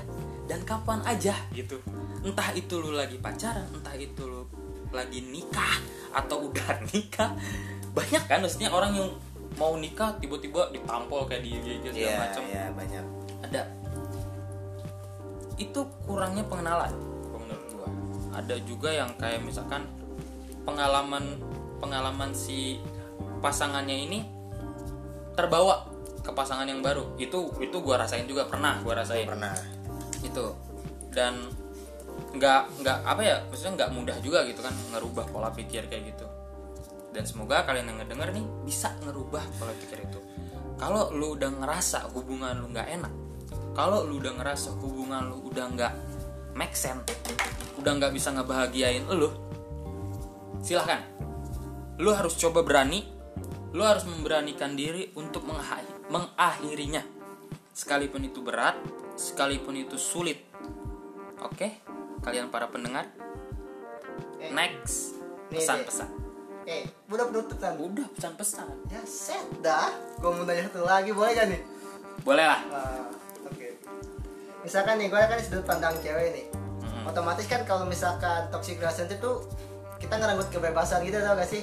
dan 0.47 0.63
kapan 0.63 1.03
aja 1.03 1.35
gitu. 1.51 1.79
Entah 2.23 2.51
itu 2.53 2.79
lu 2.79 2.91
lagi 2.91 3.19
pacaran 3.19 3.67
entah 3.71 3.95
itu 3.95 4.23
lu 4.23 4.43
lagi 4.91 5.21
nikah 5.23 5.79
atau 6.15 6.47
udah 6.47 6.81
nikah. 6.91 7.35
Banyak 7.93 8.23
kan 8.25 8.41
maksudnya 8.41 8.71
orang 8.71 8.95
yang 8.95 9.09
mau 9.57 9.75
nikah 9.75 10.13
tiba-tiba 10.17 10.69
ditampol 10.71 11.25
kayak 11.25 11.41
di 11.41 11.51
IG 11.55 11.67
segala 11.83 11.97
Iya, 11.97 12.17
macam 12.21 12.43
iya 12.45 12.65
banyak. 12.71 13.05
ada. 13.43 13.63
Itu 15.57 15.81
kurangnya 16.05 16.45
pengenalan. 16.45 16.93
Menurut 17.33 17.65
gua. 17.73 17.89
Ada 18.37 18.57
juga 18.63 18.93
yang 18.93 19.09
kayak 19.17 19.41
misalkan 19.41 19.83
pengalaman 20.63 21.41
pengalaman 21.81 22.31
si 22.37 22.77
pasangannya 23.41 23.97
ini 23.97 24.19
terbawa 25.33 25.89
ke 26.21 26.31
pasangan 26.31 26.69
yang 26.69 26.85
baru. 26.85 27.17
Itu 27.17 27.49
itu 27.59 27.77
gua 27.81 27.97
rasain 27.99 28.29
juga 28.29 28.45
pernah 28.45 28.77
gua 28.85 29.01
rasain. 29.01 29.25
Pernah. 29.25 29.57
Itu 30.23 30.47
dan 31.13 31.51
nggak 32.37 32.85
nggak 32.85 32.99
apa 33.05 33.23
ya 33.25 33.37
maksudnya 33.49 33.85
nggak 33.85 33.91
mudah 33.93 34.17
juga 34.21 34.45
gitu 34.45 34.61
kan 34.61 34.73
ngerubah 34.93 35.25
pola 35.33 35.51
pikir 35.53 35.89
kayak 35.89 36.17
gitu. 36.17 36.27
Dan 37.17 37.25
semoga 37.25 37.65
kalian 37.65 37.89
yang 37.89 37.99
ngedenger 38.05 38.29
nih 38.37 38.45
bisa 38.69 38.93
ngerubah 39.05 39.45
pola 39.57 39.73
pikir 39.77 40.05
itu. 40.05 40.21
Kalau 40.77 41.09
lu 41.17 41.33
udah 41.33 41.49
ngerasa 41.49 42.13
hubungan 42.13 42.61
lu 42.61 42.69
nggak 42.73 42.89
enak 43.01 43.13
kalau 43.77 44.09
lu 44.09 44.17
udah 44.25 44.33
ngerasa 44.41 44.73
hubungan 44.81 45.29
lu 45.29 45.53
udah 45.53 45.69
nggak 45.69 45.93
make 46.57 46.73
sense 46.73 47.05
udah 47.77 47.93
nggak 48.01 48.17
bisa 48.17 48.33
ngebahagiain 48.33 49.05
lu 49.05 49.29
silahkan. 50.65 51.05
Lu 52.01 52.17
harus 52.17 52.41
coba 52.41 52.65
berani 52.65 53.05
lu 53.77 53.85
harus 53.85 54.09
memberanikan 54.09 54.73
diri 54.73 55.13
untuk 55.21 55.45
mengakhiri- 55.45 56.09
mengakhirinya. 56.09 57.05
Sekalipun 57.77 58.25
itu 58.25 58.41
berat 58.41 58.81
sekalipun 59.17 59.75
itu 59.75 59.97
sulit. 59.97 60.45
Oke 61.41 61.81
kalian 62.27 62.51
para 62.51 62.67
pendengar. 62.71 63.07
Eh, 64.43 64.51
next. 64.53 65.17
Pesan-pesan. 65.47 66.09
Eh 66.67 66.83
udah 67.07 67.31
penutup 67.31 67.57
kan 67.63 67.79
udah 67.79 68.07
pesan-pesan. 68.13 68.67
Ya 68.91 69.03
set 69.07 69.47
dah. 69.63 69.95
Gue 70.19 70.31
mau 70.35 70.43
tanya 70.43 70.67
satu 70.67 70.83
lagi 70.83 71.15
boleh 71.15 71.33
gak 71.39 71.47
nih? 71.49 71.61
Boleh 72.27 72.45
lah. 72.45 72.61
Ah, 72.75 73.07
oke. 73.47 73.69
Misalkan 74.67 74.99
nih 74.99 75.07
gue 75.07 75.21
kan 75.21 75.39
sudut 75.39 75.63
pandang 75.63 75.95
cewek 76.03 76.35
nih. 76.35 76.47
Mm-mm. 76.83 77.07
otomatis 77.07 77.47
kan 77.47 77.63
kalau 77.63 77.87
misalkan 77.87 78.51
toxic 78.51 78.83
relationship 78.83 79.23
tuh 79.23 79.47
kita 80.03 80.19
ngerangkut 80.19 80.51
kebebasan 80.51 81.07
gitu 81.07 81.23
tau 81.23 81.39
gak 81.39 81.47
sih? 81.47 81.63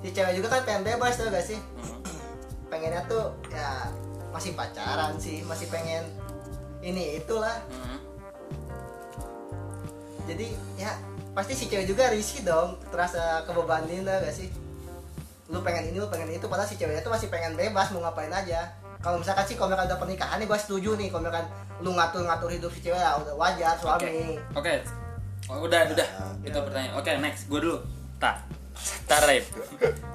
Si 0.00 0.08
cewek 0.10 0.40
juga 0.40 0.58
kan 0.58 0.64
pengen 0.64 0.82
bebas 0.88 1.20
tau 1.20 1.28
gak 1.28 1.44
sih? 1.44 1.60
Mm. 1.60 2.00
pengennya 2.72 3.04
tuh 3.04 3.36
ya 3.52 3.92
masih 4.32 4.56
pacaran 4.56 5.12
sih 5.20 5.44
masih 5.44 5.68
pengen 5.68 6.00
ini 6.82 7.16
itulah 7.16 7.56
Mm. 7.64 7.98
jadi 10.24 10.46
ya 10.76 10.92
pasti 11.32 11.52
si 11.54 11.64
cewek 11.66 11.86
juga 11.86 12.10
risih 12.10 12.42
dong 12.42 12.78
terasa 12.88 13.42
kebebanin 13.42 14.02
tau 14.02 14.18
gak 14.18 14.30
sih 14.30 14.48
lu 15.48 15.60
pengen 15.60 15.88
ini 15.88 15.96
lu 15.96 16.06
pengen 16.06 16.30
itu 16.30 16.44
padahal 16.44 16.64
si 16.64 16.74
ceweknya 16.74 17.00
tuh 17.00 17.10
masih 17.10 17.28
pengen 17.28 17.54
bebas 17.54 17.90
mau 17.90 18.02
ngapain 18.02 18.30
aja 18.30 18.70
kalau 18.98 19.18
misalkan 19.18 19.42
sih 19.42 19.54
kalau 19.54 19.68
misalkan 19.68 19.88
udah 19.88 19.98
pernikahan 19.98 20.36
nih 20.38 20.46
gue 20.46 20.58
setuju 20.58 20.90
nih 20.94 21.08
kalau 21.08 21.22
misalkan 21.22 21.46
lu 21.80 21.90
ngatur-ngatur 21.90 22.50
hidup 22.50 22.70
si 22.70 22.80
cewek 22.80 22.96
ya 22.96 23.16
udah 23.16 23.34
wajar 23.34 23.74
Oke, 23.74 23.82
suami 23.82 24.38
oke, 24.54 24.74
Oh, 25.50 25.58
udah, 25.58 25.82
udah. 25.84 26.06
Itu 26.46 26.54
Ya. 26.54 26.62
pertanyaan. 26.62 26.94
Oke, 26.94 27.10
next. 27.18 27.50
Gue 27.50 27.58
dulu. 27.58 27.82
Tak. 28.16 28.46
Tarik. 29.04 29.42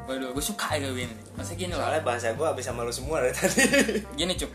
Gue 0.08 0.16
dulu. 0.16 0.40
Gue 0.40 0.42
suka 0.42 0.72
ya 0.72 0.88
kayak 0.88 0.96
gini. 0.96 1.16
Masa 1.36 1.52
gini 1.52 1.76
loh. 1.76 1.84
Soalnya 1.84 2.00
bahasa 2.00 2.32
gue 2.32 2.48
habis 2.48 2.64
sama 2.64 2.88
lu 2.88 2.90
semua 2.90 3.20
dari 3.20 3.36
tadi. 3.36 3.62
Gini 4.16 4.34
cup. 4.34 4.48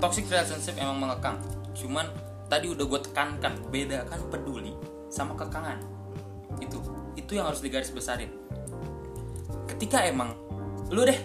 Toxic 0.00 0.26
relationship 0.26 0.74
emang 0.80 0.96
mengekang. 0.96 1.36
Cuman 1.76 2.08
tadi 2.48 2.72
udah 2.72 2.84
gue 2.88 3.00
tekankan 3.06 3.52
bedakan 3.68 4.20
peduli 4.32 4.72
sama 5.12 5.36
kekangan. 5.36 5.78
Itu 6.58 6.80
itu 7.14 7.36
yang 7.36 7.52
harus 7.52 7.60
digaris 7.60 7.92
besarin. 7.92 8.32
Ketika 9.68 10.02
emang 10.08 10.34
lu 10.90 11.06
deh 11.06 11.20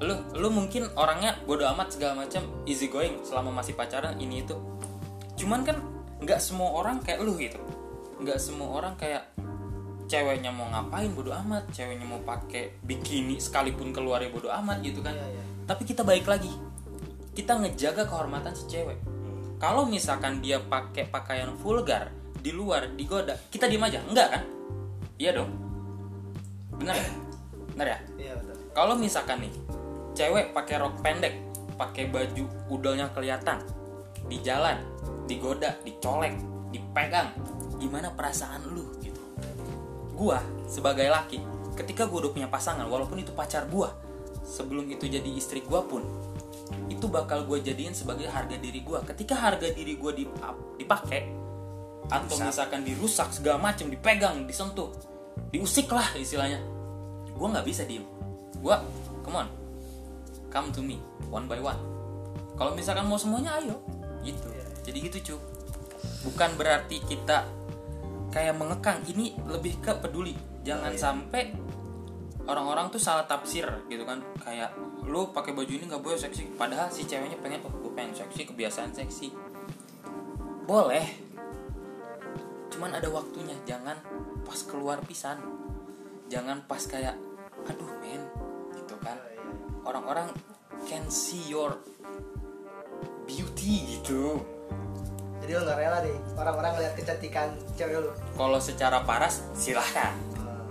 lu 0.00 0.16
lu 0.32 0.48
mungkin 0.48 0.88
orangnya 0.96 1.36
bodo 1.44 1.68
amat 1.76 1.92
segala 1.92 2.24
macam 2.24 2.40
easy 2.64 2.88
going 2.88 3.20
selama 3.20 3.60
masih 3.60 3.76
pacaran 3.76 4.16
ini 4.16 4.40
itu 4.40 4.56
cuman 5.36 5.60
kan 5.60 5.76
nggak 6.24 6.40
semua 6.40 6.72
orang 6.72 7.04
kayak 7.04 7.20
lu 7.20 7.36
gitu 7.36 7.60
nggak 8.24 8.40
semua 8.40 8.80
orang 8.80 8.96
kayak 8.96 9.28
ceweknya 10.08 10.48
mau 10.48 10.72
ngapain 10.72 11.12
bodo 11.12 11.36
amat 11.44 11.68
ceweknya 11.70 12.08
mau 12.08 12.20
pakai 12.24 12.80
bikini 12.80 13.36
sekalipun 13.36 13.92
keluarnya 13.92 14.32
bodo 14.32 14.48
amat 14.48 14.80
gitu 14.80 15.04
kan 15.04 15.12
Iya, 15.12 15.28
iya. 15.36 15.44
tapi 15.68 15.84
kita 15.84 16.00
baik 16.00 16.24
lagi 16.24 16.50
kita 17.40 17.56
ngejaga 17.56 18.04
kehormatan 18.04 18.52
si 18.52 18.68
cewek. 18.68 19.00
Kalau 19.56 19.88
misalkan 19.88 20.44
dia 20.44 20.60
pakai 20.60 21.08
pakaian 21.08 21.56
vulgar 21.56 22.12
di 22.36 22.52
luar 22.52 22.92
digoda 22.92 23.36
kita 23.48 23.64
diem 23.64 23.80
aja. 23.80 24.04
Enggak 24.04 24.28
kan? 24.36 24.42
Iya 25.16 25.40
dong. 25.40 25.50
Benar 26.76 26.96
ya? 26.96 27.08
Benar 27.72 27.86
ya? 27.88 27.98
Iya 28.20 28.32
betul 28.36 28.60
kalau 28.70 28.94
misalkan 28.94 29.42
nih 29.42 29.52
cewek 30.14 30.54
pakai 30.54 30.78
rok 30.78 31.02
pendek 31.02 31.34
pakai 31.74 32.06
baju 32.12 32.44
udelnya 32.70 33.10
kelihatan 33.10 33.64
di 34.28 34.38
jalan 34.44 34.78
digoda 35.26 35.74
dicolek 35.82 36.38
dipegang 36.70 37.34
gimana 37.82 38.12
perasaan 38.14 38.62
lu 38.70 38.86
gitu? 39.02 39.18
Gua 40.14 40.38
sebagai 40.70 41.08
laki 41.10 41.42
ketika 41.74 42.06
gua 42.06 42.28
udah 42.28 42.32
punya 42.32 42.48
pasangan 42.48 42.86
walaupun 42.86 43.18
itu 43.18 43.32
pacar 43.34 43.66
gua 43.66 43.90
sebelum 44.46 44.86
itu 44.86 45.08
jadi 45.08 45.30
istri 45.34 45.64
gua 45.64 45.82
pun 45.82 46.04
itu 46.90 47.06
bakal 47.06 47.46
gue 47.46 47.62
jadiin 47.62 47.94
sebagai 47.96 48.28
harga 48.28 48.56
diri 48.58 48.80
gua. 48.84 49.02
Ketika 49.02 49.34
harga 49.38 49.70
diri 49.70 49.96
dip- 49.96 50.36
dipakai 50.78 51.22
atau 52.10 52.36
misalkan 52.42 52.82
dirusak 52.82 53.30
segala 53.30 53.70
macam 53.70 53.86
dipegang 53.86 54.42
disentuh 54.42 54.90
diusik 55.54 55.86
lah 55.94 56.10
istilahnya 56.18 56.58
gue 57.30 57.46
nggak 57.46 57.66
bisa 57.66 57.86
diem. 57.86 58.04
Gue 58.58 58.76
come 59.22 59.46
on 59.46 59.48
come 60.50 60.68
to 60.74 60.82
me 60.82 60.98
one 61.30 61.46
by 61.46 61.62
one. 61.62 61.78
Kalau 62.58 62.76
misalkan 62.76 63.06
mau 63.08 63.16
semuanya 63.16 63.56
ayo. 63.62 63.80
Gitu. 64.20 64.50
Jadi 64.84 64.98
gitu 65.06 65.18
cu 65.24 65.36
bukan 66.28 66.52
berarti 66.60 67.00
kita 67.06 67.46
kayak 68.34 68.58
mengekang. 68.58 69.00
Ini 69.06 69.40
lebih 69.48 69.80
ke 69.80 69.96
peduli. 69.96 70.36
Jangan 70.66 70.92
sampai 70.98 71.56
orang-orang 72.50 72.90
tuh 72.90 72.98
salah 72.98 73.22
tafsir 73.30 73.62
gitu 73.86 74.02
kan. 74.02 74.18
Kayak 74.42 74.74
lu 75.06 75.30
pakai 75.30 75.54
baju 75.54 75.70
ini 75.70 75.86
nggak 75.86 76.02
boleh 76.02 76.18
seksi. 76.18 76.58
Padahal 76.58 76.90
si 76.90 77.06
ceweknya 77.06 77.38
pengen 77.38 77.62
oh 77.62 77.70
gue 77.70 77.92
pengen 77.94 78.18
seksi 78.18 78.50
kebiasaan 78.50 78.90
seksi. 78.90 79.30
Boleh. 80.66 81.06
Cuman 82.74 82.90
ada 82.98 83.06
waktunya. 83.14 83.54
Jangan 83.62 83.94
pas 84.42 84.58
keluar 84.66 84.98
pisan. 85.06 85.38
Jangan 86.26 86.66
pas 86.66 86.82
kayak 86.82 87.14
aduh 87.70 87.90
men. 88.02 88.22
Gitu 88.74 88.94
kan. 88.98 89.16
Orang-orang 89.86 90.34
can 90.90 91.06
see 91.06 91.46
your 91.46 91.78
beauty 93.30 93.98
gitu. 93.98 94.42
Jadi 95.40 95.50
lu 95.56 95.62
nggak 95.62 95.78
rela 95.78 95.98
nih 96.02 96.16
orang-orang 96.36 96.70
ngeliat 96.76 96.94
kecantikan 96.98 97.48
cewek 97.78 98.02
lu. 98.02 98.10
Kalau 98.34 98.58
secara 98.58 99.06
paras 99.06 99.46
silahkan. 99.54 100.12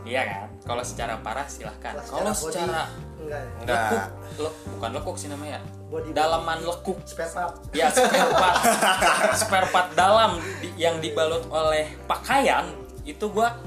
Iya 0.03 0.23
kan 0.27 0.48
kalau 0.69 0.84
secara 0.86 1.17
paras 1.17 1.58
silahkan. 1.58 1.97
Kalau 1.97 2.29
body, 2.29 2.38
secara 2.38 2.86
enggak 3.17 3.41
ya? 3.41 3.49
Enggak. 3.58 3.82
lekuk. 3.82 4.05
Lek, 4.39 4.53
bukan 4.69 4.89
lekuk 4.93 5.15
sih 5.17 5.27
namanya. 5.27 5.60
Body- 5.89 6.13
dalaman 6.13 6.62
lekuk. 6.62 7.01
Spare 7.03 7.32
part. 7.34 7.53
Ya 7.73 7.89
spare 7.89 8.29
part. 8.32 8.55
Spare 9.41 9.67
part 9.73 9.89
dalam 9.97 10.38
di- 10.62 10.77
yang 10.77 11.01
dibalut 11.01 11.49
oleh 11.49 11.97
pakaian 12.05 12.69
itu 13.01 13.25
gua 13.27 13.58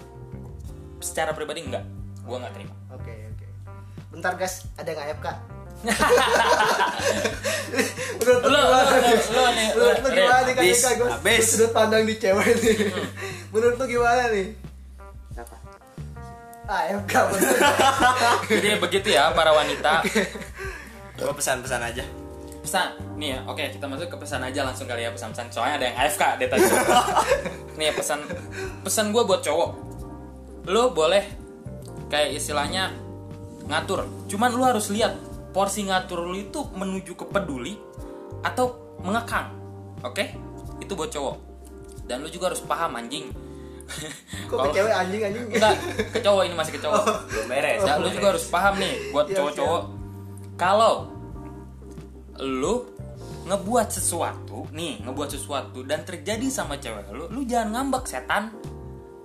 secara 1.02 1.34
pribadi 1.34 1.66
enggak. 1.66 1.82
Gua 2.22 2.38
nggak 2.38 2.54
terima. 2.54 2.74
Oke 2.94 3.10
oke. 3.10 3.46
Bentar 4.08 4.38
guys. 4.38 4.62
Ada 4.78 4.94
nggak 4.94 5.06
AFK 5.12 5.26
menurut 8.22 8.42
Lu- 8.44 8.54
lu 8.54 8.58
gimana 8.62 8.86
lu- 8.86 9.02
nih? 9.02 9.18
lu 9.26 9.42
nih, 9.50 9.68
menurut 9.74 9.98
lu 9.98 10.08
gimana 10.14 10.40
nih 10.40 10.54
gue 10.54 11.42
sudut 11.42 11.70
pandang 11.74 12.06
di 12.06 12.14
cewek 12.14 12.54
nih. 12.54 12.74
Hmm. 12.86 13.06
menurut 13.50 13.74
lu 13.74 13.86
gimana 13.88 14.22
nih? 14.30 14.46
AFK 16.66 17.14
bener 17.34 17.54
jadi 18.50 18.68
begitu 18.78 19.08
ya 19.10 19.34
para 19.34 19.50
wanita. 19.50 20.06
Gue 21.18 21.32
pesan-pesan 21.34 21.82
aja. 21.82 22.04
pesan 22.62 22.94
nih 23.18 23.34
ya 23.34 23.38
oke 23.50 23.74
kita 23.74 23.90
masuk 23.90 24.06
ke 24.06 24.16
pesan 24.22 24.38
aja 24.46 24.62
langsung 24.62 24.86
kali 24.86 25.02
ya 25.02 25.10
pesan-pesan. 25.10 25.50
Soalnya 25.50 25.74
ada 25.82 25.86
yang 25.90 25.96
AFK 25.98 26.22
deh 26.38 26.46
tadi. 26.46 26.62
Nih 27.78 27.90
ya 27.90 27.94
pesan 27.98 28.22
pesan 28.86 29.10
gue 29.10 29.22
buat 29.26 29.42
cowok. 29.42 29.70
Lo 30.70 30.94
boleh 30.94 31.26
kayak 32.06 32.38
istilahnya 32.38 32.94
ngatur. 33.66 34.06
Cuman 34.30 34.54
lu 34.54 34.62
harus 34.62 34.94
lihat 34.94 35.18
porsi 35.50 35.90
ngatur 35.90 36.22
lu 36.22 36.38
itu 36.38 36.62
menuju 36.70 37.18
ke 37.18 37.26
peduli 37.26 37.74
atau 38.46 38.94
mengekang 39.02 39.50
oke? 40.06 40.22
Itu 40.78 40.94
buat 40.94 41.10
cowok. 41.10 41.36
Dan 42.06 42.22
lu 42.22 42.30
juga 42.30 42.54
harus 42.54 42.62
paham 42.62 42.94
anjing 42.94 43.26
Kok 44.50 44.58
ke 44.58 44.68
cewek 44.74 44.92
anjing 44.92 45.22
anjing? 45.22 45.44
Enggak, 45.52 45.76
ke 46.12 46.18
cowok 46.20 46.42
ini 46.48 46.54
masih 46.56 46.72
ke 46.76 46.80
cowok. 46.80 47.04
belum 47.28 47.46
beres 47.48 47.80
Nah, 47.84 47.96
lu 48.00 48.08
juga 48.10 48.26
harus 48.34 48.44
paham 48.48 48.74
nih 48.80 48.94
buat 49.10 49.26
Iya, 49.28 49.36
cowok-cowok. 49.40 49.82
Kalau 50.56 50.94
lu 52.40 52.74
ngebuat 53.42 53.88
sesuatu, 53.90 54.70
nih, 54.70 55.02
ngebuat 55.02 55.30
sesuatu 55.34 55.82
dan 55.82 56.06
terjadi 56.06 56.46
sama 56.46 56.78
cewek 56.78 57.10
lu, 57.10 57.26
lu 57.30 57.42
jangan 57.42 57.74
ngambek 57.74 58.04
setan. 58.06 58.54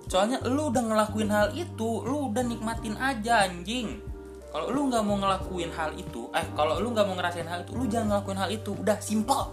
Soalnya 0.08 0.40
lu 0.48 0.72
udah 0.72 0.82
ngelakuin 0.82 1.30
hal 1.30 1.48
itu, 1.54 2.02
lu 2.02 2.32
udah 2.32 2.42
nikmatin 2.42 2.96
aja 2.98 3.46
anjing. 3.46 4.00
Kalau 4.48 4.72
lu 4.72 4.88
nggak 4.88 5.04
mau 5.04 5.20
ngelakuin 5.20 5.70
hal 5.76 5.92
itu, 5.94 6.32
eh 6.32 6.46
kalau 6.56 6.80
lu 6.80 6.90
nggak 6.96 7.04
mau 7.04 7.14
ngerasain 7.20 7.44
hal 7.44 7.62
itu, 7.62 7.72
lu 7.76 7.84
jangan 7.86 8.16
ngelakuin 8.16 8.38
hal 8.40 8.50
itu. 8.50 8.70
Udah 8.72 8.96
simple. 8.98 9.52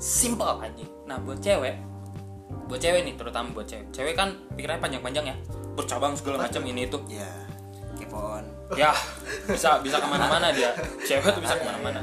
Simple 0.00 0.54
anjing. 0.62 0.88
Nah, 1.04 1.18
buat 1.20 1.42
cewek, 1.42 1.76
buat 2.70 2.78
cewek 2.78 3.02
nih 3.02 3.14
terutama 3.18 3.50
buat 3.50 3.66
cewek. 3.66 3.90
Cewek 3.90 4.14
kan 4.14 4.30
pikirannya 4.54 4.78
panjang-panjang 4.78 5.34
ya, 5.34 5.36
bercabang 5.74 6.14
segala 6.14 6.46
macam 6.46 6.62
ini 6.62 6.86
itu. 6.86 6.98
Ya 7.10 7.26
kepoan. 7.98 8.46
Ya 8.78 8.94
bisa 9.50 9.82
bisa 9.82 9.98
ke 9.98 10.06
mana-mana 10.06 10.54
dia. 10.54 10.70
Cewek 11.02 11.34
tuh 11.34 11.42
bisa 11.42 11.58
ke 11.58 11.66
mana-mana. 11.66 12.00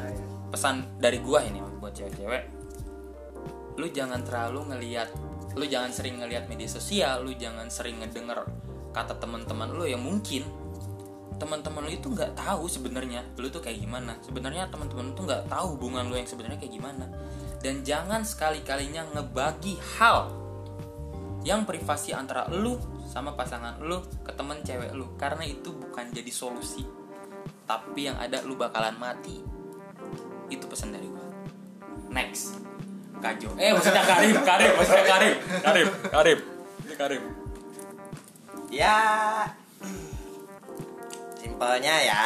pesan 0.47 0.84
dari 0.95 1.19
gua 1.19 1.43
ini 1.43 1.60
buat 1.80 1.91
cewek-cewek 1.91 2.43
lu 3.77 3.88
jangan 3.93 4.25
terlalu 4.25 4.73
ngelihat 4.73 5.12
lu 5.53 5.65
jangan 5.69 5.93
sering 5.93 6.17
ngelihat 6.17 6.49
media 6.49 6.65
sosial 6.65 7.21
lu 7.21 7.34
jangan 7.38 7.69
sering 7.69 8.01
ngedenger 8.01 8.41
kata 8.89 9.13
teman-teman 9.21 9.69
lu 9.69 9.86
yang 9.86 10.01
mungkin 10.01 10.41
teman-teman 11.38 11.86
lu 11.86 11.93
itu 11.93 12.10
nggak 12.10 12.34
tahu 12.34 12.65
sebenarnya 12.65 13.21
lu 13.38 13.45
tuh 13.53 13.62
kayak 13.62 13.77
gimana. 13.77 14.17
Sebenarnya 14.25 14.73
teman-teman 14.73 15.06
lu 15.06 15.13
tuh 15.13 15.30
nggak 15.30 15.45
tahu 15.45 15.77
hubungan 15.77 16.10
lu 16.10 16.17
yang 16.17 16.25
sebenarnya 16.25 16.58
kayak 16.58 16.73
gimana. 16.73 17.06
Dan 17.62 17.86
jangan 17.86 18.25
sekali-kalinya 18.25 19.06
ngebagi 19.13 19.77
hal 20.01 20.34
yang 21.47 21.63
privasi 21.63 22.12
antara 22.12 22.43
lu 22.51 22.75
sama 23.07 23.31
pasangan 23.31 23.79
lu 23.79 24.03
ke 24.19 24.36
temen 24.36 24.60
cewek 24.67 24.91
lu. 24.91 25.15
Karena 25.15 25.47
itu 25.47 25.71
bukan 25.71 26.12
jadi 26.12 26.27
solusi. 26.27 26.83
Tapi 27.63 28.12
yang 28.12 28.19
ada 28.19 28.43
lu 28.43 28.60
bakalan 28.60 28.99
mati. 28.99 29.39
Itu 30.51 30.67
pesan 30.67 30.91
dari 30.91 31.07
gua. 31.07 31.23
Next. 32.12 32.60
Kajo. 33.23 33.55
Eh 33.55 33.71
maksudnya 33.71 34.03
Karim 34.03 34.36
Karim 34.43 34.71
maksudnya 34.75 35.05
Karim. 35.07 35.36
Karim 35.63 35.88
Karim. 36.12 36.39
Ini 36.83 36.95
Karim. 36.99 37.23
Ya. 38.67 38.99
Simpelnya 41.39 41.95
ya. 42.03 42.23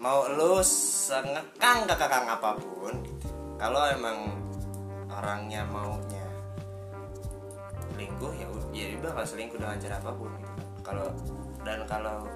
Mau 0.00 0.26
lu 0.32 0.64
sengekang 0.64 1.84
kekang 1.86 2.26
apa 2.26 2.56
pun 2.58 3.04
gitu. 3.06 3.28
kalau 3.54 3.86
emang 3.86 4.34
orangnya 5.06 5.62
maunya 5.62 6.21
selingkuh 8.02 8.32
ya 8.34 8.46
ya 8.74 8.84
dia 8.90 8.98
bakal 8.98 9.22
selingkuh 9.22 9.58
dengan 9.62 9.78
cara 9.78 9.94
apa 10.02 10.10
pun 10.10 10.30
gitu. 10.34 10.50
Kan. 10.50 10.66
kalau 10.82 11.06
dan 11.62 11.78
kalau 11.86 12.26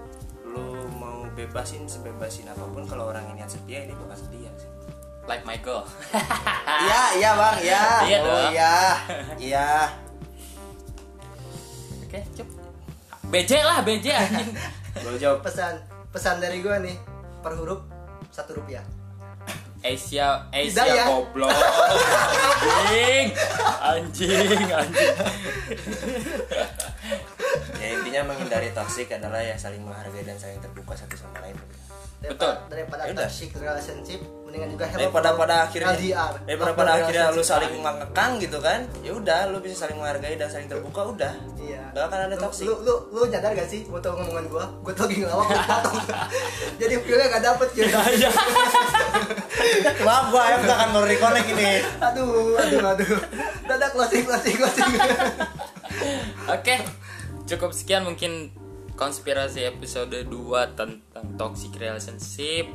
lu 0.46 0.86
mau 0.94 1.26
bebasin 1.34 1.82
sebebasin 1.90 2.46
apa 2.46 2.62
pun 2.70 2.86
kalau 2.86 3.10
orang 3.10 3.26
ini 3.34 3.42
setia 3.50 3.82
dia 3.82 3.96
bakal 3.98 4.14
setia 4.14 4.50
sih. 4.54 4.70
Like 5.26 5.42
Michael. 5.42 5.82
Iya 6.86 7.02
iya 7.18 7.30
bang 7.34 7.56
iya. 7.58 7.82
Iya 8.06 8.18
oh 8.22 8.40
iya. 8.54 8.74
Iya. 9.50 9.68
Oke 12.06 12.20
cup 12.38 12.48
BJ 13.26 13.52
lah 13.66 13.82
BJ 13.82 14.06
anjing. 14.14 14.54
Lu 15.02 15.18
jawab. 15.18 15.42
Pesan 15.42 15.82
pesan 16.14 16.38
dari 16.38 16.62
gua 16.62 16.78
nih 16.78 16.94
per 17.42 17.58
huruf 17.58 17.82
satu 18.30 18.62
rupiah. 18.62 18.86
Asia 19.86 20.50
Asia 20.50 20.82
Hidayah. 20.82 21.06
goblok. 21.06 21.50
Anjing. 22.66 23.26
Anjing 23.78 24.66
anjing. 24.66 25.14
Ya 27.78 27.86
intinya 27.94 28.20
menghindari 28.34 28.74
toxic 28.74 29.06
adalah 29.14 29.38
ya 29.38 29.54
saling 29.54 29.78
menghargai 29.78 30.26
dan 30.26 30.34
saling 30.34 30.58
terbuka 30.58 30.98
satu 30.98 31.14
sama 31.14 31.38
lain. 31.38 31.54
Betul. 32.18 32.54
Daripada, 32.66 33.06
daripada 33.06 33.22
Ya 33.22 33.28
toxic 33.30 33.50
relationship 33.54 34.20
mendingan 34.46 34.70
juga 34.72 34.84
hello 34.88 35.00
daripada 35.06 35.28
pada 35.36 35.54
akhirnya 35.68 35.92
LDR. 35.94 36.32
daripada 36.48 36.72
pada 36.72 36.90
akhirnya 37.02 37.26
lu 37.34 37.42
saling 37.44 37.72
mengekang 37.82 38.30
gitu 38.40 38.58
kan 38.62 38.80
ya 39.02 39.12
udah 39.12 39.40
lu 39.50 39.58
bisa 39.60 39.84
saling 39.84 39.98
menghargai 39.98 40.38
dan 40.38 40.48
saling 40.48 40.70
terbuka 40.70 41.02
udah 41.02 41.32
Iya. 41.66 41.82
gak 41.90 42.06
akan 42.06 42.20
ada 42.30 42.36
Lu- 42.38 42.42
toxic 42.46 42.64
Lu, 42.70 42.74
lu, 42.86 42.94
lu, 43.10 43.20
nyadar 43.26 43.50
gak 43.52 43.66
sih 43.66 43.82
tau 43.90 44.14
ngomongan 44.14 44.46
gua? 44.46 44.64
Gua 44.86 44.92
tuh 44.94 45.10
lagi 45.10 45.26
ngelawak 45.26 45.46
gua 45.50 45.62
potong. 45.66 45.98
Jadi 46.80 46.94
feelnya 47.02 47.26
gak 47.34 47.42
dapet 47.42 47.68
gitu. 47.74 47.90
maaf 50.06 50.24
gua 50.30 50.42
ayam 50.46 50.60
gak 50.62 50.76
akan 50.78 50.88
mau 50.94 51.02
reconnect 51.02 51.48
ini 51.50 51.82
aduh, 51.98 52.54
aduh, 52.54 52.78
aduh. 52.94 53.18
Dadah 53.66 53.90
closing, 53.90 54.22
closing, 54.22 54.54
closing. 54.54 54.86
Oke, 56.54 56.78
cukup 57.50 57.74
sekian 57.74 58.06
mungkin 58.06 58.54
konspirasi 58.94 59.66
episode 59.66 60.14
2 60.14 60.30
tentang 60.78 61.26
toxic 61.34 61.74
relationship. 61.74 62.70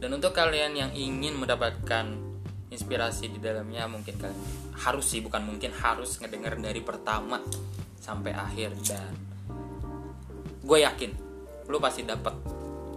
Dan 0.00 0.16
untuk 0.16 0.32
kalian 0.32 0.72
yang 0.72 0.90
ingin 0.96 1.36
mendapatkan 1.36 2.29
inspirasi 2.70 3.28
di 3.34 3.42
dalamnya, 3.42 3.90
mungkin 3.90 4.14
kalian 4.16 4.38
harus 4.78 5.06
sih, 5.10 5.20
bukan 5.20 5.42
mungkin 5.42 5.74
harus 5.74 6.16
ngedenger 6.22 6.56
dari 6.62 6.80
pertama 6.80 7.42
sampai 8.00 8.32
akhir 8.32 8.72
dan 8.88 9.12
gue 10.64 10.78
yakin 10.80 11.10
lu 11.68 11.78
pasti 11.78 12.02
dapat 12.06 12.32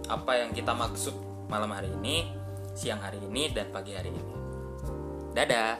apa 0.08 0.32
yang 0.38 0.50
kita 0.54 0.72
maksud 0.74 1.14
malam 1.50 1.70
hari 1.74 1.90
ini, 2.02 2.30
siang 2.74 3.02
hari 3.02 3.18
ini 3.22 3.50
dan 3.52 3.70
pagi 3.70 3.92
hari 3.94 4.10
ini. 4.10 4.34
Dadah. 5.34 5.78